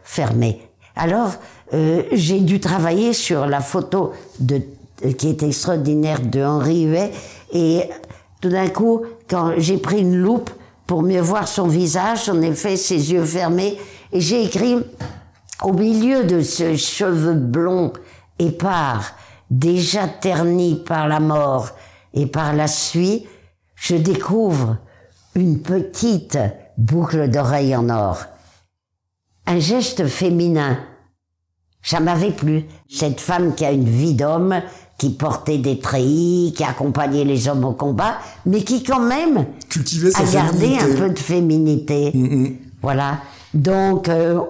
fermés. 0.05 0.61
Alors, 0.97 1.33
euh, 1.73 2.03
j'ai 2.13 2.41
dû 2.41 2.61
travailler 2.61 3.13
sur 3.13 3.47
la 3.47 3.61
photo 3.61 4.13
de, 4.39 4.61
qui 5.17 5.29
est 5.29 5.43
extraordinaire 5.43 6.21
de 6.21 6.43
Henri 6.43 6.85
Huet 6.85 7.11
et 7.53 7.85
tout 8.41 8.49
d'un 8.49 8.69
coup, 8.69 9.03
quand 9.29 9.53
j'ai 9.57 9.79
pris 9.79 10.01
une 10.01 10.17
loupe 10.17 10.51
pour 10.87 11.03
mieux 11.03 11.21
voir 11.21 11.49
son 11.49 11.69
visage, 11.69 12.29
en 12.29 12.43
effet, 12.43 12.77
ses 12.77 13.13
yeux 13.13 13.25
fermés, 13.25 13.79
et 14.13 14.21
j'ai 14.21 14.45
écrit 14.45 14.77
au 15.63 15.73
milieu 15.73 16.25
de 16.25 16.43
ce 16.43 16.77
cheveux 16.77 17.35
blonds 17.35 17.93
épars, 18.39 19.13
déjà 19.51 20.09
ternis 20.09 20.75
par 20.75 21.09
la 21.09 21.21
mort 21.21 21.71
et 22.15 22.27
par 22.27 22.53
la 22.53 22.67
suie, 22.67 23.27
je 23.77 23.95
découvre 23.95 24.77
une 25.35 25.63
petite 25.63 26.39
boucle 26.77 27.31
d'oreille 27.31 27.77
en 27.77 27.89
or. 27.89 28.25
Un 29.47 29.59
geste 29.59 30.07
féminin. 30.07 30.79
Ça 31.83 32.01
m'avait 32.01 32.31
plu. 32.31 32.65
Cette 32.89 33.21
femme 33.21 33.55
qui 33.55 33.65
a 33.65 33.73
une 33.73 33.89
vie 33.89 34.15
d'homme, 34.15 34.63
qui 34.99 35.11
portait 35.11 35.59
des 35.59 35.79
treillis, 35.81 36.55
qui 36.57 36.63
accompagnait 36.63 37.25
les 37.25 37.49
hommes 37.49 37.65
au 37.65 37.73
combat, 37.73 38.19
mais 38.47 38.63
qui 38.63 38.85
quand 38.85 39.01
même 39.01 39.47
sa 40.13 40.23
a 40.23 40.33
gardé 40.33 40.77
un 40.77 40.97
peu 40.97 41.11
de 41.11 41.19
féminité. 41.19 42.13
Voilà. 42.83 43.19
Donc, 43.53 44.09
euh, 44.09 44.41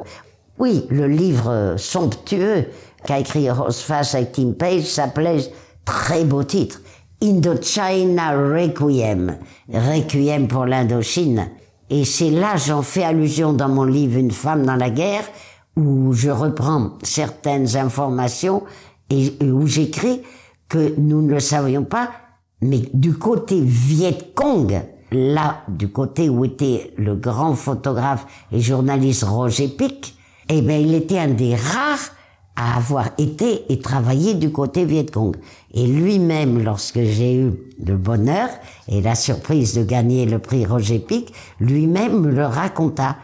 oui, 0.59 0.87
le 0.91 1.07
livre 1.07 1.75
somptueux 1.79 2.67
qu'a 3.07 3.19
écrit 3.19 3.51
Roseface 3.51 4.15
avec 4.15 4.33
Tim 4.33 4.53
Page 4.53 4.83
s'appelait 4.83 5.53
très 5.85 6.25
beau 6.25 6.45
titre. 6.45 6.81
Indochina 7.23 8.33
Requiem. 8.33 9.39
Requiem 9.73 10.49
pour 10.49 10.67
l'Indochine. 10.67 11.49
Et 11.93 12.07
c'est 12.07 12.31
là, 12.31 12.57
j'en 12.57 12.81
fais 12.81 13.03
allusion 13.03 13.53
dans 13.53 13.69
mon 13.69 13.85
livre 13.85 14.17
Une 14.17 14.31
femme 14.31 14.65
dans 14.65 14.77
la 14.77 14.89
guerre, 14.89 15.25
où 15.77 16.15
je 16.15 16.31
reprends 16.31 16.93
certaines 17.03 17.77
informations 17.77 18.63
et, 19.11 19.35
où 19.43 19.67
j'écris 19.67 20.23
que 20.71 20.95
nous 20.97 21.21
ne 21.21 21.33
le 21.33 21.39
savions 21.39 21.85
pas, 21.85 22.11
mais 22.63 22.81
du 22.95 23.13
côté 23.13 23.61
Viet 23.61 24.33
Cong, 24.35 24.73
là, 25.11 25.65
du 25.69 25.89
côté 25.93 26.31
où 26.31 26.47
était 26.47 26.95
le 26.97 27.15
grand 27.15 27.55
photographe 27.55 28.27
et 28.53 28.61
journaliste 28.61 29.25
Roger 29.25 29.69
Pic, 29.69 30.17
eh 30.49 30.63
bien, 30.63 30.79
il 30.79 30.95
était 30.95 31.19
un 31.19 31.29
des 31.29 31.55
rares 31.55 32.09
à 32.57 32.77
avoir 32.77 33.11
été 33.19 33.65
et 33.73 33.79
travaillé 33.81 34.35
du 34.35 34.51
côté 34.53 34.85
Viet 34.85 35.07
Cong. 35.07 35.37
Et 35.73 35.87
lui-même, 35.87 36.63
lorsque 36.63 37.01
j'ai 37.01 37.35
eu 37.37 37.53
le 37.85 37.97
bonheur 37.97 38.49
et 38.89 39.01
la 39.01 39.15
surprise 39.15 39.75
de 39.75 39.83
gagner 39.85 40.27
le 40.27 40.39
prix 40.39 40.67
Roger 40.67 40.99
Pic, 40.99 41.33
lui-même 41.61 42.21
me 42.21 42.31
le 42.31 42.45
raconta 42.45 43.17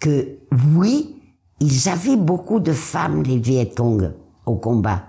que 0.00 0.28
oui, 0.74 1.16
ils 1.60 1.88
avaient 1.88 2.16
beaucoup 2.16 2.58
de 2.60 2.72
femmes, 2.72 3.22
les 3.22 3.38
Viet 3.38 3.70
Cong, 3.76 4.12
au 4.44 4.56
combat. 4.56 5.02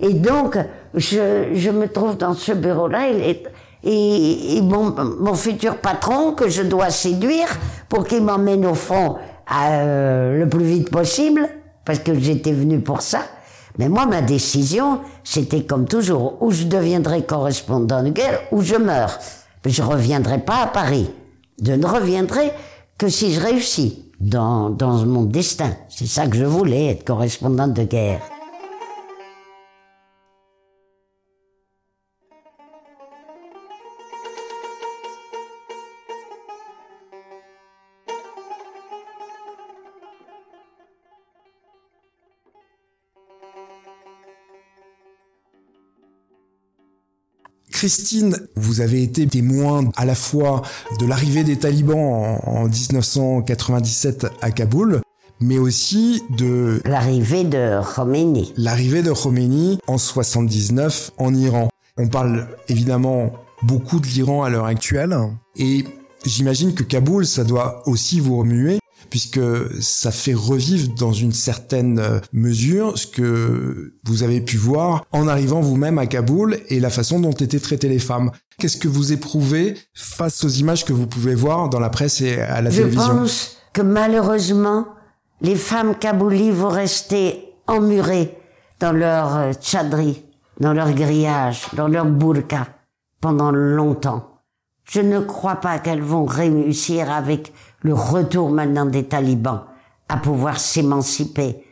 Et 0.00 0.14
donc, 0.14 0.56
je, 0.94 1.50
je 1.52 1.70
me 1.70 1.86
trouve 1.88 2.16
dans 2.16 2.32
ce 2.34 2.52
bureau-là, 2.52 3.10
est- 3.10 3.44
et, 3.82 4.56
et 4.56 4.60
mon, 4.62 4.94
mon 5.20 5.34
futur 5.34 5.76
patron 5.78 6.32
que 6.32 6.48
je 6.48 6.62
dois 6.62 6.90
séduire 6.90 7.48
pour 7.88 8.06
qu'il 8.06 8.22
m'emmène 8.22 8.66
au 8.66 8.74
front 8.74 9.16
euh, 9.54 10.38
le 10.38 10.48
plus 10.48 10.64
vite 10.64 10.90
possible, 10.90 11.48
parce 11.84 11.98
que 11.98 12.18
j'étais 12.18 12.52
venu 12.52 12.80
pour 12.80 13.02
ça. 13.02 13.22
Mais 13.78 13.88
moi, 13.88 14.06
ma 14.06 14.22
décision, 14.22 15.00
c'était 15.24 15.64
comme 15.64 15.86
toujours, 15.86 16.36
ou 16.42 16.50
je 16.50 16.64
deviendrai 16.64 17.24
correspondant 17.24 18.02
de 18.02 18.10
guerre, 18.10 18.40
ou 18.52 18.62
je 18.62 18.76
meurs. 18.76 19.18
Je 19.64 19.82
reviendrai 19.82 20.38
pas 20.38 20.62
à 20.62 20.66
Paris. 20.66 21.10
Je 21.62 21.72
ne 21.72 21.86
reviendrai 21.86 22.52
que 22.98 23.08
si 23.08 23.32
je 23.32 23.40
réussis 23.40 24.04
dans, 24.20 24.70
dans 24.70 25.04
mon 25.06 25.24
destin. 25.24 25.72
C'est 25.88 26.06
ça 26.06 26.26
que 26.26 26.36
je 26.36 26.44
voulais, 26.44 26.86
être 26.86 27.04
correspondante 27.04 27.74
de 27.74 27.84
guerre. 27.84 28.20
Christine, 47.80 48.36
vous 48.56 48.82
avez 48.82 49.02
été 49.02 49.26
témoin 49.26 49.88
à 49.96 50.04
la 50.04 50.14
fois 50.14 50.60
de 50.98 51.06
l'arrivée 51.06 51.44
des 51.44 51.56
talibans 51.56 51.96
en, 51.96 52.38
en 52.46 52.64
1997 52.68 54.26
à 54.42 54.50
Kaboul, 54.50 55.00
mais 55.40 55.56
aussi 55.56 56.22
de 56.36 56.82
L'arrivée 56.84 57.44
de 57.44 57.80
Khomeini. 57.82 58.52
l'arrivée 58.58 59.02
de 59.02 59.12
Khomeini 59.12 59.78
en 59.86 59.96
79 59.96 61.12
en 61.16 61.34
Iran. 61.34 61.70
On 61.96 62.06
parle 62.08 62.48
évidemment 62.68 63.32
beaucoup 63.62 63.98
de 63.98 64.06
l'Iran 64.08 64.42
à 64.42 64.50
l'heure 64.50 64.66
actuelle 64.66 65.16
et 65.56 65.86
j'imagine 66.26 66.74
que 66.74 66.82
Kaboul, 66.82 67.24
ça 67.24 67.44
doit 67.44 67.82
aussi 67.86 68.20
vous 68.20 68.36
remuer 68.36 68.79
puisque 69.08 69.40
ça 69.80 70.10
fait 70.10 70.34
revivre 70.34 70.94
dans 70.94 71.12
une 71.12 71.32
certaine 71.32 71.98
euh, 71.98 72.20
mesure 72.32 72.98
ce 72.98 73.06
que 73.06 73.94
vous 74.04 74.22
avez 74.22 74.40
pu 74.40 74.56
voir 74.56 75.04
en 75.12 75.26
arrivant 75.28 75.60
vous-même 75.60 75.98
à 75.98 76.06
Kaboul 76.06 76.58
et 76.68 76.80
la 76.80 76.90
façon 76.90 77.20
dont 77.20 77.32
étaient 77.32 77.60
traitées 77.60 77.88
les 77.88 77.98
femmes. 77.98 78.30
Qu'est-ce 78.58 78.76
que 78.76 78.88
vous 78.88 79.12
éprouvez 79.12 79.76
face 79.94 80.44
aux 80.44 80.48
images 80.48 80.84
que 80.84 80.92
vous 80.92 81.06
pouvez 81.06 81.34
voir 81.34 81.68
dans 81.70 81.80
la 81.80 81.88
presse 81.90 82.20
et 82.20 82.40
à 82.40 82.60
la 82.60 82.70
Je 82.70 82.76
télévision? 82.78 83.16
pense 83.16 83.56
que 83.72 83.82
malheureusement, 83.82 84.86
les 85.40 85.56
femmes 85.56 85.94
kaboulis 85.94 86.50
vont 86.50 86.68
rester 86.68 87.44
emmurées 87.66 88.36
dans 88.80 88.92
leur 88.92 89.36
euh, 89.36 89.52
tchadri, 89.54 90.22
dans 90.60 90.72
leur 90.72 90.92
grillage, 90.92 91.62
dans 91.74 91.88
leur 91.88 92.04
burqa 92.04 92.66
pendant 93.20 93.50
longtemps. 93.50 94.26
Je 94.84 95.00
ne 95.00 95.20
crois 95.20 95.56
pas 95.56 95.78
qu'elles 95.78 96.02
vont 96.02 96.24
réussir 96.24 97.10
avec 97.10 97.52
le 97.82 97.94
retour 97.94 98.50
maintenant 98.50 98.86
des 98.86 99.04
talibans 99.04 99.64
à 100.08 100.16
pouvoir 100.16 100.58
s'émanciper. 100.58 101.64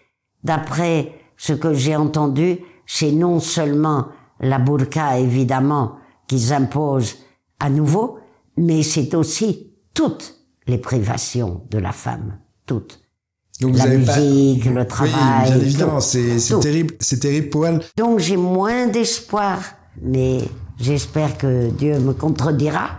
D'après 0.44 1.12
ce 1.36 1.52
que 1.52 1.74
j'ai 1.74 1.96
entendu, 1.96 2.58
c'est 2.86 3.12
non 3.12 3.40
seulement 3.40 4.06
la 4.40 4.58
burqa 4.58 5.18
évidemment 5.18 5.96
qu'ils 6.26 6.52
imposent 6.52 7.16
à 7.60 7.68
nouveau, 7.70 8.18
mais 8.56 8.82
c'est 8.82 9.14
aussi 9.14 9.72
toutes 9.94 10.34
les 10.66 10.78
privations 10.78 11.62
de 11.70 11.78
la 11.78 11.92
femme, 11.92 12.38
toutes. 12.66 13.00
Donc 13.60 13.76
La 13.76 13.84
pas- 13.84 13.90
musique, 13.90 14.64
le 14.66 14.80
Oui, 14.82 14.86
travail, 14.86 15.48
bien 15.50 15.56
évidemment, 15.60 16.00
c'est 16.00 16.36
terrible, 16.60 16.94
c'est 17.00 17.18
terrible 17.18 17.48
pour 17.50 17.66
elle. 17.66 17.80
Donc 17.96 18.20
j'ai 18.20 18.36
moins 18.36 18.86
d'espoir, 18.86 19.58
mais 20.00 20.38
j'espère 20.78 21.36
que 21.36 21.70
Dieu 21.70 21.98
me 21.98 22.12
contredira 22.12 22.90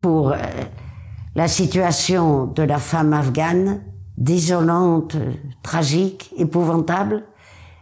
pour 0.00 0.32
euh, 0.32 0.36
la 1.34 1.48
situation 1.48 2.46
de 2.46 2.62
la 2.62 2.78
femme 2.78 3.12
afghane, 3.12 3.82
désolante, 4.18 5.16
tragique, 5.62 6.30
épouvantable, 6.36 7.24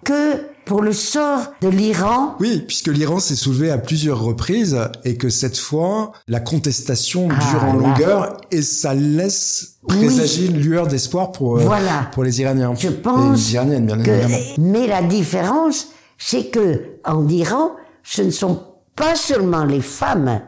que 0.05 0.37
pour 0.65 0.83
le 0.83 0.93
sort 0.93 1.41
de 1.63 1.69
l'Iran, 1.69 2.37
Oui, 2.41 2.63
puisque 2.67 2.89
l'Iran 2.89 3.21
s'est 3.21 3.35
soulevé 3.37 3.71
à 3.71 3.79
plusieurs 3.79 4.21
reprises 4.21 4.79
et 5.05 5.17
que 5.17 5.31
cette 5.31 5.57
fois, 5.57 6.13
la 6.29 6.41
contestation 6.41 7.29
Ah, 7.31 7.51
dure 7.51 7.65
en 7.65 7.73
longueur 7.73 8.37
et 8.51 8.61
ça 8.63 8.93
laisse 8.95 9.79
Oui. 9.89 9.97
présager 9.97 10.47
une 10.47 10.59
lueur 10.61 10.87
d'espoir 10.87 11.33
pour, 11.33 11.57
euh, 11.57 11.61
Voilà. 11.65 12.11
pour 12.13 12.23
les 12.23 12.41
Iraniens. 12.43 12.75
Je 12.79 12.89
pense 12.91 13.39
les 13.49 13.55
Iraniennes, 13.55 13.87
bien 13.87 14.03
que, 14.03 14.11
évidemment. 14.11 14.37
mais 14.59 14.87
la 14.87 15.03
différence, 15.03 15.89
c'est 16.19 16.51
que 16.51 16.99
en 17.05 17.27
Iran, 17.29 17.71
ce 18.03 18.21
ne 18.23 18.31
sont 18.31 18.63
pas 18.95 19.15
seulement 19.17 19.65
les 19.65 19.81
femmes 19.81 20.43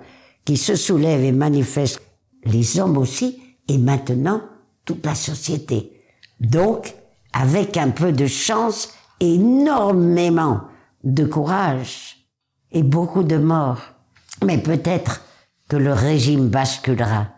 qui 0.44 0.56
se 0.58 0.74
soulèvent 0.76 1.24
et 1.24 1.32
manifestent, 1.32 2.00
les 2.44 2.78
hommes 2.78 2.98
aussi, 2.98 3.40
et 3.68 3.78
maintenant 3.78 4.42
toute 4.84 5.04
la 5.04 5.14
société. 5.14 5.92
Donc, 6.40 6.94
avec 7.32 7.76
un 7.76 7.90
peu 7.90 8.12
de 8.12 8.26
chance, 8.26 8.92
énormément 9.20 10.62
de 11.04 11.24
courage 11.24 12.26
et 12.72 12.82
beaucoup 12.82 13.22
de 13.22 13.36
morts. 13.36 13.82
Mais 14.44 14.58
peut-être 14.58 15.22
que 15.68 15.76
le 15.76 15.92
régime 15.92 16.48
basculera 16.48 17.28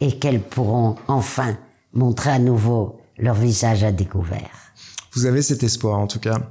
et 0.00 0.18
qu'elles 0.18 0.42
pourront 0.42 0.96
enfin 1.08 1.56
montrer 1.92 2.30
à 2.30 2.38
nouveau 2.38 3.00
leur 3.18 3.34
visage 3.34 3.84
à 3.84 3.92
découvert. 3.92 4.50
Vous 5.12 5.26
avez 5.26 5.42
cet 5.42 5.62
espoir, 5.62 5.98
en 5.98 6.06
tout 6.06 6.20
cas. 6.20 6.50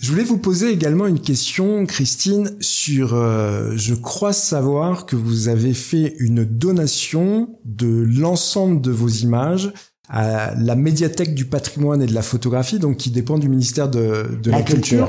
Je 0.00 0.10
voulais 0.10 0.24
vous 0.24 0.38
poser 0.38 0.70
également 0.70 1.06
une 1.06 1.20
question, 1.20 1.86
Christine, 1.86 2.50
sur, 2.60 3.14
euh, 3.14 3.72
je 3.76 3.94
crois 3.94 4.32
savoir 4.32 5.06
que 5.06 5.16
vous 5.16 5.48
avez 5.48 5.72
fait 5.72 6.14
une 6.18 6.44
donation 6.44 7.48
de 7.64 7.86
l'ensemble 7.86 8.80
de 8.80 8.90
vos 8.90 9.08
images 9.08 9.72
à 10.08 10.54
la 10.56 10.74
médiathèque 10.74 11.34
du 11.34 11.46
patrimoine 11.46 12.02
et 12.02 12.06
de 12.06 12.14
la 12.14 12.22
photographie, 12.22 12.78
donc 12.78 12.98
qui 12.98 13.10
dépend 13.10 13.38
du 13.38 13.48
ministère 13.48 13.88
de, 13.88 14.38
de 14.42 14.50
la, 14.50 14.62
culture. 14.62 15.08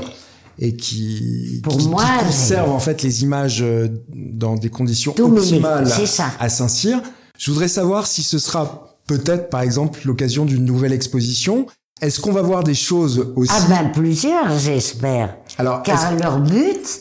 et 0.58 0.76
qui, 0.76 1.60
Pour 1.62 1.76
qui, 1.76 1.88
moi, 1.88 2.02
qui 2.18 2.24
conserve 2.26 2.70
en 2.70 2.80
fait 2.80 3.02
les 3.02 3.22
images 3.22 3.62
euh, 3.62 3.88
dans 4.14 4.54
des 4.54 4.70
conditions 4.70 5.14
optimales 5.18 5.86
ça. 6.06 6.32
à 6.40 6.48
Saint-Cyr. 6.48 7.02
Je 7.38 7.50
voudrais 7.50 7.68
savoir 7.68 8.06
si 8.06 8.22
ce 8.22 8.38
sera 8.38 8.96
peut-être 9.06 9.50
par 9.50 9.60
exemple 9.60 10.00
l'occasion 10.04 10.46
d'une 10.46 10.64
nouvelle 10.64 10.92
exposition. 10.92 11.66
Est-ce 12.00 12.20
qu'on 12.20 12.32
va 12.32 12.42
voir 12.42 12.62
des 12.62 12.74
choses 12.74 13.32
aussi 13.36 13.52
Ah 13.54 13.66
ben 13.68 13.90
plusieurs, 13.90 14.58
j'espère. 14.58 15.36
Alors, 15.56 15.82
Car 15.82 16.14
leur 16.14 16.40
but, 16.40 17.00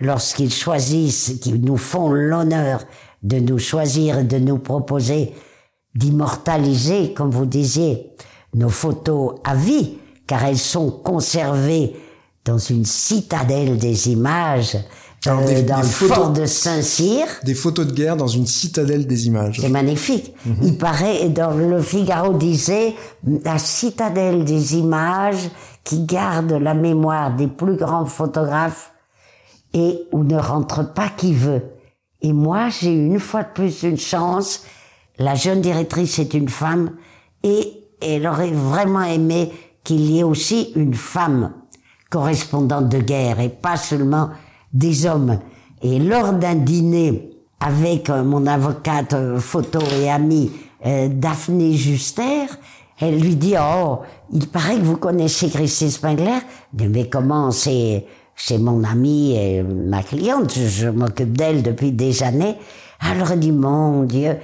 lorsqu'ils 0.00 0.52
choisissent, 0.52 1.38
qu'ils 1.40 1.62
nous 1.62 1.78
font 1.78 2.10
l'honneur 2.10 2.84
de 3.22 3.38
nous 3.38 3.58
choisir 3.58 4.24
de 4.24 4.38
nous 4.38 4.58
proposer 4.58 5.34
d'immortaliser, 5.94 7.14
comme 7.14 7.30
vous 7.30 7.46
disiez, 7.46 8.10
nos 8.54 8.68
photos 8.68 9.36
à 9.44 9.54
vie, 9.54 9.98
car 10.26 10.44
elles 10.44 10.58
sont 10.58 10.90
conservées 10.90 11.96
dans 12.44 12.58
une 12.58 12.84
citadelle 12.84 13.78
des 13.78 14.10
images, 14.10 14.76
Alors, 15.26 15.40
euh, 15.40 15.46
des- 15.46 15.62
dans 15.62 15.80
des 15.80 15.86
photos- 15.86 16.14
fort 16.16 16.30
de 16.32 16.46
Saint-Cyr. 16.46 17.26
des 17.44 17.54
photos 17.54 17.86
de 17.86 17.92
guerre 17.92 18.16
dans 18.16 18.28
une 18.28 18.46
citadelle 18.46 19.06
des 19.06 19.26
images. 19.26 19.58
C'est 19.60 19.68
magnifique. 19.68 20.34
Il 20.62 20.78
paraît, 20.78 21.24
et 21.24 21.28
dans 21.28 21.50
le 21.50 21.80
Figaro 21.82 22.34
disait, 22.34 22.94
la 23.44 23.58
citadelle 23.58 24.44
des 24.44 24.76
images 24.76 25.50
qui 25.84 26.04
garde 26.04 26.52
la 26.52 26.74
mémoire 26.74 27.34
des 27.34 27.48
plus 27.48 27.76
grands 27.76 28.06
photographes 28.06 28.92
et 29.74 30.00
où 30.12 30.22
ne 30.24 30.36
rentre 30.36 30.92
pas 30.94 31.08
qui 31.08 31.34
veut. 31.34 31.62
Et 32.22 32.32
moi, 32.32 32.68
j'ai 32.68 32.92
eu 32.92 33.06
une 33.06 33.20
fois 33.20 33.42
de 33.42 33.48
plus 33.54 33.82
une 33.82 33.98
chance. 33.98 34.62
La 35.18 35.34
jeune 35.34 35.60
directrice 35.60 36.18
est 36.18 36.32
une 36.34 36.48
femme 36.48 36.92
et 37.42 37.72
elle 38.00 38.26
aurait 38.26 38.50
vraiment 38.52 39.02
aimé 39.02 39.50
qu'il 39.84 40.00
y 40.10 40.20
ait 40.20 40.24
aussi 40.24 40.72
une 40.76 40.94
femme 40.94 41.52
correspondante 42.10 42.88
de 42.88 42.98
guerre 42.98 43.40
et 43.40 43.48
pas 43.48 43.76
seulement 43.76 44.30
des 44.72 45.06
hommes. 45.06 45.38
Et 45.82 45.98
lors 45.98 46.32
d'un 46.32 46.54
dîner 46.56 47.30
avec 47.60 48.10
euh, 48.10 48.22
mon 48.24 48.46
avocate 48.46 49.12
euh, 49.14 49.38
photo 49.38 49.78
et 50.00 50.10
amie 50.10 50.50
euh, 50.86 51.08
Daphné 51.10 51.72
Juster, 51.74 52.46
elle 53.00 53.20
lui 53.20 53.36
dit 53.36 53.54
oh 53.60 54.00
il 54.32 54.46
paraît 54.48 54.76
que 54.76 54.82
vous 54.84 54.96
connaissez 54.96 55.48
Christine 55.48 55.90
Spengler. 55.90 56.38
Mais 56.72 57.08
comment 57.08 57.50
c'est 57.50 58.04
c'est 58.36 58.58
mon 58.58 58.84
amie 58.84 59.34
et 59.36 59.62
ma 59.64 60.02
cliente, 60.04 60.52
je, 60.56 60.88
m'occupe 60.88 61.36
d'elle 61.36 61.62
depuis 61.62 61.90
des 61.90 62.22
années. 62.22 62.56
Alors 63.00 63.32
elle 63.32 63.40
dit 63.40 63.50
mon 63.52 64.04
Dieu, 64.04 64.36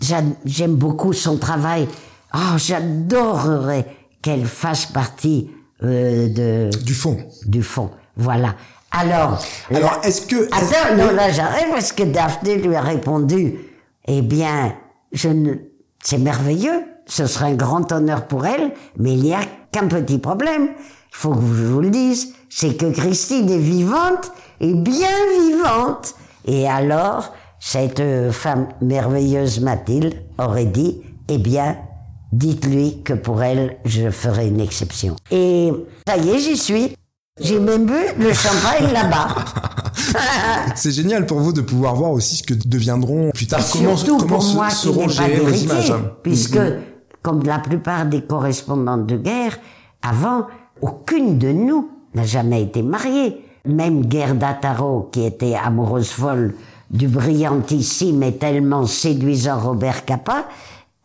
j'a- 0.00 0.22
j'aime 0.44 0.74
beaucoup 0.74 1.12
son 1.12 1.36
travail. 1.36 1.86
Oh 2.34 2.56
j'adorerais 2.58 3.86
qu'elle 4.22 4.44
fasse 4.46 4.86
partie 4.86 5.50
euh, 5.82 6.28
de 6.28 6.70
Du 6.84 6.94
fond. 6.94 7.18
du 7.46 7.62
fond. 7.62 7.90
Voilà. 8.16 8.54
Alors, 8.98 9.38
Alors, 9.74 9.98
est-ce 10.04 10.22
que- 10.26 10.46
Attends, 10.46 10.96
non, 10.96 11.12
là 11.12 11.30
j'arrive 11.30 11.68
parce 11.70 11.92
que 11.92 12.02
Daphné 12.04 12.56
lui 12.56 12.74
a 12.74 12.80
répondu, 12.80 13.58
eh 14.08 14.22
bien, 14.22 14.74
je 15.12 15.28
ne... 15.28 15.54
c'est 16.02 16.18
merveilleux, 16.18 16.82
ce 17.06 17.26
serait 17.26 17.46
un 17.46 17.54
grand 17.54 17.90
honneur 17.92 18.26
pour 18.26 18.46
elle, 18.46 18.72
mais 18.96 19.12
il 19.12 19.22
n'y 19.22 19.34
a 19.34 19.40
qu'un 19.72 19.86
petit 19.86 20.18
problème. 20.18 20.68
Il 20.78 21.16
faut 21.18 21.30
que 21.34 21.40
je 21.40 21.64
vous 21.64 21.80
le 21.80 21.90
dise, 21.90 22.34
c'est 22.48 22.76
que 22.76 22.86
Christine 22.86 23.50
est 23.50 23.58
vivante 23.58 24.32
et 24.60 24.74
bien 24.74 25.08
vivante. 25.40 26.14
Et 26.46 26.68
alors, 26.68 27.32
cette 27.60 28.00
euh, 28.00 28.32
femme 28.32 28.68
merveilleuse 28.80 29.60
Mathilde 29.60 30.14
aurait 30.38 30.66
dit, 30.66 31.02
eh 31.28 31.38
bien, 31.38 31.76
dites-lui 32.32 33.02
que 33.02 33.12
pour 33.14 33.42
elle, 33.42 33.76
je 33.84 34.10
ferai 34.10 34.48
une 34.48 34.60
exception. 34.60 35.16
Et 35.30 35.72
ça 36.06 36.16
y 36.16 36.30
est, 36.30 36.38
j'y 36.38 36.56
suis. 36.56 36.96
J'ai 37.38 37.58
même 37.60 37.84
bu 37.84 37.92
le 38.18 38.32
champagne 38.32 38.92
là-bas. 38.92 39.28
C'est 40.74 40.90
génial 40.90 41.26
pour 41.26 41.38
vous 41.40 41.52
de 41.52 41.60
pouvoir 41.60 41.94
voir 41.94 42.10
aussi 42.12 42.36
ce 42.36 42.42
que 42.42 42.54
deviendront 42.54 43.30
plus 43.32 43.46
tard 43.46 43.60
comment, 43.70 43.94
pour 44.26 44.42
moi 44.54 44.70
seront 44.70 45.06
gérées 45.08 45.36
d'héritier, 45.36 45.64
images. 45.66 45.90
hein. 45.90 46.12
puisque, 46.22 46.56
Mhm. 46.56 46.76
comme 47.22 47.42
la 47.44 47.58
plupart 47.58 48.06
des 48.06 48.22
correspondantes 48.22 49.06
de 49.06 49.16
guerre, 49.18 49.58
avant, 50.02 50.46
aucune 50.80 51.36
de 51.38 51.52
nous 51.52 51.90
n'a 52.14 52.24
jamais 52.24 52.62
été 52.62 52.82
mariée. 52.82 53.44
Même 53.66 54.10
Gerda 54.10 54.54
Taro, 54.54 55.10
qui 55.12 55.24
était 55.26 55.56
amoureuse 55.62 56.08
folle 56.08 56.54
du 56.90 57.08
brillantissime 57.08 58.22
et 58.22 58.36
tellement 58.36 58.86
séduisant 58.86 59.58
Robert 59.58 60.04
Capa, 60.06 60.46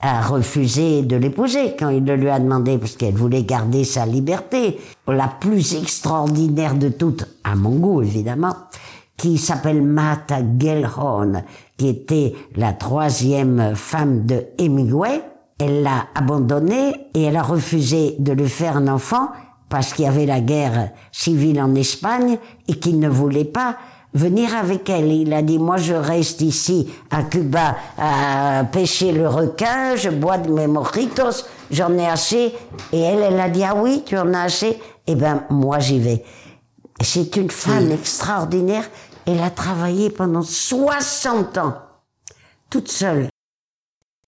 a 0.02 0.22
refusé 0.22 1.04
de 1.04 1.16
l'épouser 1.16 1.76
quand 1.78 1.90
il 1.90 2.04
le 2.06 2.16
lui 2.16 2.30
a 2.30 2.40
demandé 2.40 2.78
parce 2.78 2.96
qu'elle 2.96 3.14
voulait 3.14 3.44
garder 3.44 3.84
sa 3.84 4.06
liberté. 4.06 4.80
La 5.08 5.28
plus 5.28 5.76
extraordinaire 5.76 6.76
de 6.76 6.90
toutes, 6.90 7.28
à 7.44 7.56
mon 7.56 7.76
goût 7.76 8.02
évidemment, 8.02 8.56
qui 9.18 9.38
s'appelle 9.38 9.84
Mata 9.84 10.40
Gellhorn, 10.58 11.44
qui 11.78 11.88
était 11.90 12.34
la 12.56 12.74
troisième 12.74 13.76
femme 13.76 14.26
de 14.26 14.46
Hemingway. 14.58 15.22
Elle 15.60 15.84
l'a 15.84 16.08
abandonné 16.16 16.96
et 17.14 17.24
elle 17.24 17.38
a 17.38 17.44
refusé 17.44 18.16
de 18.18 18.34
lui 18.34 18.50
faire 18.50 18.78
un 18.78 18.88
enfant 18.88 19.30
parce 19.70 19.94
qu'il 19.94 20.06
y 20.06 20.08
avait 20.08 20.26
la 20.26 20.42
guerre 20.42 20.90
civile 21.12 21.62
en 21.62 21.76
Espagne 21.76 22.38
et 22.68 22.74
qu'il 22.80 23.00
ne 23.00 23.08
voulait 23.08 23.46
pas 23.46 23.78
venir 24.14 24.56
avec 24.56 24.90
elle. 24.90 25.12
Il 25.12 25.34
a 25.34 25.42
dit, 25.42 25.60
moi 25.60 25.78
je 25.78 25.94
reste 25.94 26.42
ici 26.42 26.90
à 27.10 27.24
Cuba 27.24 27.76
à 27.98 28.64
pêcher 28.72 29.12
le 29.12 29.28
requin, 29.28 29.96
je 29.96 30.10
bois 30.10 30.38
de 30.38 30.52
mes 30.52 30.68
mojitos, 30.68 31.46
j'en 31.70 31.98
ai 31.98 32.08
assez. 32.08 32.54
Et 32.92 33.00
elle, 33.00 33.20
elle 33.20 33.40
a 33.40 33.50
dit, 33.50 33.64
ah 33.64 33.76
oui, 33.76 34.04
tu 34.06 34.18
en 34.18 34.34
as 34.34 34.44
assez 34.44 34.78
Eh 35.08 35.16
ben, 35.16 35.44
moi 35.50 35.80
j'y 35.80 36.00
vais. 36.00 36.24
C'est 37.02 37.36
une 37.36 37.50
femme 37.50 37.92
extraordinaire. 37.92 38.90
Elle 39.26 39.42
a 39.42 39.50
travaillé 39.50 40.10
pendant 40.10 40.42
60 40.42 41.58
ans, 41.58 41.76
toute 42.70 42.90
seule. 42.90 43.30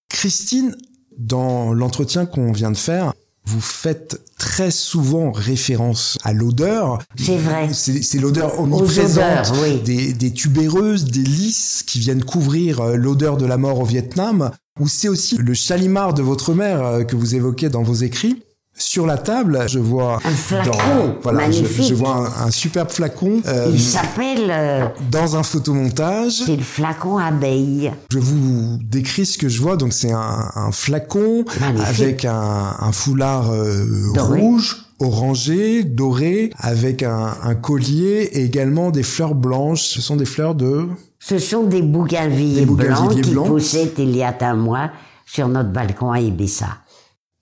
Christine, 0.09 0.75
dans 1.17 1.73
l'entretien 1.73 2.25
qu'on 2.25 2.51
vient 2.51 2.71
de 2.71 2.77
faire, 2.77 3.13
vous 3.45 3.61
faites 3.61 4.21
très 4.37 4.71
souvent 4.71 5.31
référence 5.31 6.17
à 6.23 6.33
l'odeur. 6.33 6.99
C'est 7.17 7.37
vrai. 7.37 7.69
C'est 7.73 8.19
l'odeur 8.19 8.59
omniprésente 8.59 9.17
odeurs, 9.17 9.53
oui. 9.61 9.81
des, 9.81 10.13
des 10.13 10.31
tubéreuses, 10.31 11.05
des 11.05 11.23
lys 11.23 11.83
qui 11.85 11.99
viennent 11.99 12.23
couvrir 12.23 12.81
euh, 12.81 12.95
l'odeur 12.95 13.37
de 13.37 13.45
la 13.45 13.57
mort 13.57 13.79
au 13.79 13.85
Vietnam, 13.85 14.51
ou 14.79 14.87
c'est 14.87 15.09
aussi 15.09 15.37
le 15.37 15.53
chalimard 15.53 16.13
de 16.13 16.21
votre 16.21 16.53
mère 16.53 16.85
euh, 16.85 17.03
que 17.03 17.15
vous 17.15 17.35
évoquez 17.35 17.69
dans 17.69 17.83
vos 17.83 17.93
écrits. 17.93 18.41
Sur 18.75 19.05
la 19.05 19.17
table, 19.17 19.63
je 19.67 19.77
vois 19.79 20.15
Un 20.25 20.29
flacon 20.31 20.71
dans- 20.71 21.15
voilà, 21.21 21.51
je, 21.51 21.61
magnifique. 21.61 21.85
je 21.89 21.93
vois 21.93 22.15
un, 22.41 22.47
un 22.47 22.51
superbe 22.51 22.89
flacon 22.89 23.41
euh, 23.45 23.69
Il 23.71 23.79
s'appelle, 23.79 24.47
euh, 24.49 24.87
dans 25.11 25.35
un 25.35 25.43
photomontage. 25.43 26.41
c'est 26.45 26.55
le 26.55 26.63
flacon 26.63 27.17
abeille. 27.19 27.91
Je 28.11 28.17
vous 28.17 28.79
décris 28.83 29.27
ce 29.27 29.37
que 29.37 29.47
je 29.47 29.61
vois. 29.61 29.77
Donc 29.77 29.93
c'est 29.93 30.11
un, 30.11 30.49
un 30.55 30.71
flacon 30.71 31.45
Magnifique. 31.61 31.87
avec 32.01 32.25
un, 32.25 32.75
un 32.79 32.91
foulard 32.91 33.51
euh, 33.51 33.85
rouge, 34.17 34.85
orangé, 34.99 35.83
doré, 35.83 36.51
avec 36.57 37.03
un, 37.03 37.35
un 37.43 37.55
collier 37.55 38.29
et 38.33 38.43
également 38.43 38.89
des 38.89 39.03
fleurs 39.03 39.35
blanches. 39.35 39.83
Ce 39.83 40.01
sont 40.01 40.15
des 40.15 40.25
fleurs 40.25 40.55
de... 40.55 40.87
Ce 41.19 41.37
sont 41.37 41.63
des 41.63 41.81
bougainvilliers 41.83 42.65
blancs 42.65 42.77
bougainvilliers 42.89 43.21
qui 43.21 43.31
blancs. 43.31 43.47
poussaient 43.47 43.93
il 43.99 44.15
y 44.17 44.23
a 44.23 44.35
un 44.41 44.55
mois 44.55 44.89
sur 45.25 45.47
notre 45.47 45.69
balcon 45.69 46.11
à 46.11 46.19
Ibiza. 46.19 46.67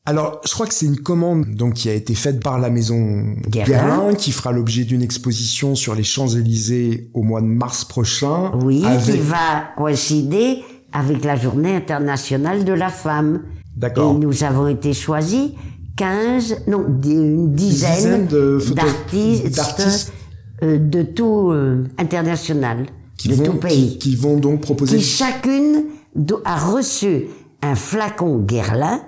Alors, 0.06 0.42
je 0.46 0.52
crois 0.52 0.66
que 0.66 0.74
c'est 0.74 0.88
une 0.88 1.00
commande 1.00 1.54
donc 1.54 1.76
qui 1.76 1.90
a 1.90 1.94
été 1.94 2.16
faite 2.16 2.42
par 2.42 2.58
la 2.58 2.72
maison 2.72 3.36
Guerlain. 3.48 3.66
Guerlain, 3.66 4.14
qui 4.16 4.32
fera 4.32 4.52
l'objet 4.52 4.84
d'une 4.84 5.04
exposition 5.04 5.76
sur 5.76 5.94
les 5.94 6.04
Champs-Élysées 6.04 7.12
au 7.14 7.22
mois 7.22 7.42
de 7.42 7.46
mars 7.46 7.86
prochain. 7.86 8.52
Oui, 8.64 8.84
avec... 8.84 9.16
qui 9.16 9.20
va 9.20 9.72
coïncider 9.78 10.64
avec 10.92 11.24
la 11.24 11.36
journée 11.36 11.76
internationale 11.76 12.66
de 12.66 12.74
la 12.74 12.90
femme. 12.90 13.44
D'accord. 13.78 14.16
Et 14.16 14.18
nous 14.18 14.44
avons 14.44 14.68
été 14.68 14.94
choisis 14.94 15.52
15, 15.98 16.64
non, 16.68 16.84
une 17.06 17.54
dizaine, 17.54 18.26
dizaine 18.26 18.74
d'artistes 18.74 20.14
euh, 20.64 20.80
de 20.80 21.04
tout 21.04 21.52
euh, 21.52 21.84
international, 22.00 22.88
qui 23.18 23.30
de 23.30 23.36
vont, 23.36 23.44
tout 23.44 23.54
pays, 23.54 23.98
Qui, 23.98 23.98
qui 23.98 24.16
vont 24.16 24.38
donc 24.38 24.62
proposer... 24.62 24.98
qui 24.98 25.04
chacune 25.04 25.86
a 26.44 26.58
reçu 26.58 27.28
un 27.62 27.76
flacon 27.76 28.40
Guerlain, 28.40 29.02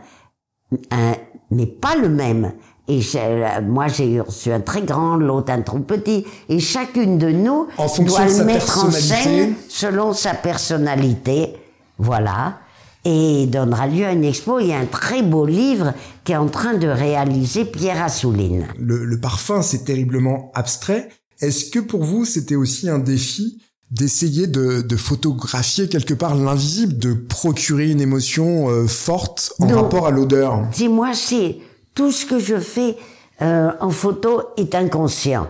un, 0.92 1.14
mais 1.52 1.66
pas 1.66 1.96
le 1.96 2.10
même. 2.10 2.54
Et 2.88 3.00
j'ai- 3.00 3.62
moi, 3.66 3.88
j'ai 3.88 4.20
reçu 4.20 4.52
un 4.52 4.60
très 4.60 4.82
grand, 4.82 5.16
l'autre 5.16 5.52
un 5.54 5.62
trop 5.62 5.80
petit. 5.80 6.26
Et 6.50 6.60
chacune 6.60 7.18
de 7.18 7.30
nous 7.30 7.68
En 7.78 7.88
doit 8.04 8.26
le 8.26 8.44
mettre 8.44 8.84
en 8.86 8.92
scène 8.92 9.54
selon 9.70 10.14
sa 10.14 10.34
personnalité. 10.34 11.54
Voilà. 11.98 12.58
et 13.06 13.48
donnera 13.48 13.86
lieu 13.88 14.06
à 14.06 14.14
une 14.14 14.24
expo. 14.24 14.60
Il 14.60 14.68
y 14.68 14.74
a 14.74 14.78
un 14.80 14.86
très 14.86 15.24
beau 15.24 15.46
livre 15.46 15.94
qui 16.24 16.32
est 16.32 16.38
en 16.38 16.48
train 16.48 16.74
de 16.76 16.88
réaliser 16.88 17.66
Pierre 17.66 18.02
Assouline. 18.02 18.66
Le, 18.80 19.04
le 19.04 19.20
parfum, 19.20 19.62
c'est 19.62 19.84
terriblement 19.84 20.52
abstrait. 20.56 21.10
Est-ce 21.42 21.70
que 21.70 21.80
pour 21.80 22.02
vous, 22.06 22.24
c'était 22.24 22.56
aussi 22.56 22.90
un 22.90 23.00
défi 23.00 23.62
d'essayer 23.94 24.48
de, 24.48 24.82
de, 24.82 24.96
photographier 24.96 25.88
quelque 25.88 26.16
part 26.16 26.36
l'invisible, 26.36 26.98
de 26.98 27.14
procurer 27.14 27.90
une 27.90 28.02
émotion 28.02 28.70
euh, 28.70 28.88
forte 28.88 29.54
en 29.60 29.68
rapport 29.68 30.08
à 30.08 30.12
l'odeur 30.12 30.68
Dis-moi, 30.74 31.14
c'est 31.14 31.58
tout 31.94 32.12
ce 32.12 32.26
que 32.26 32.40
je 32.40 32.60
fais 32.60 32.98
euh, 33.42 33.72
en 33.80 33.92
photo 33.92 34.42
est 34.58 34.74
inconscient. 34.74 35.48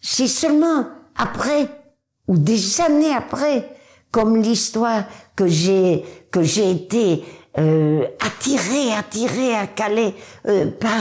C'est 0.00 0.26
seulement 0.26 0.86
après 1.16 1.68
ou 2.26 2.36
des 2.36 2.80
années 2.80 3.14
après, 3.14 3.68
comme 4.10 4.42
l'histoire 4.42 5.04
que 5.36 5.46
j'ai 5.46 6.04
que 6.30 6.42
j'ai 6.42 6.70
été 6.70 7.24
euh, 7.58 8.04
attiré, 8.20 8.92
attiré 8.92 9.54
à 9.54 9.66
Calais 9.66 10.14
euh, 10.46 10.66
par 10.66 11.00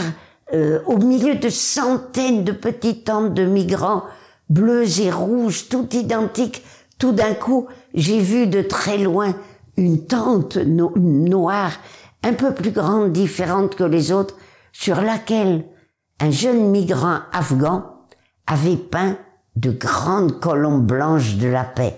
euh, 0.54 0.80
au 0.86 0.98
milieu 0.98 1.36
de 1.36 1.50
centaines 1.50 2.44
de 2.44 2.52
petits 2.52 3.04
tentes 3.04 3.34
de 3.34 3.46
migrants 3.46 4.04
bleus 4.50 5.02
et 5.02 5.12
rouges, 5.12 5.68
tout 5.70 5.88
identiques. 5.94 6.64
Tout 6.98 7.12
d'un 7.12 7.34
coup, 7.34 7.68
j'ai 7.94 8.20
vu 8.20 8.48
de 8.48 8.62
très 8.62 8.98
loin 8.98 9.36
une 9.78 10.06
tente 10.06 10.58
noire, 10.58 11.74
un 12.24 12.34
peu 12.34 12.54
plus 12.54 12.72
grande, 12.72 13.12
différente 13.12 13.76
que 13.76 13.84
les 13.84 14.12
autres, 14.12 14.36
sur 14.72 15.02
laquelle 15.02 15.66
un 16.20 16.32
jeune 16.32 16.70
migrant 16.70 17.20
afghan 17.34 17.84
avait 18.48 18.78
peint 18.78 19.18
de 19.56 19.72
grandes 19.72 20.40
colombes 20.40 20.86
blanches 20.86 21.36
de 21.36 21.48
la 21.48 21.64
paix. 21.64 21.98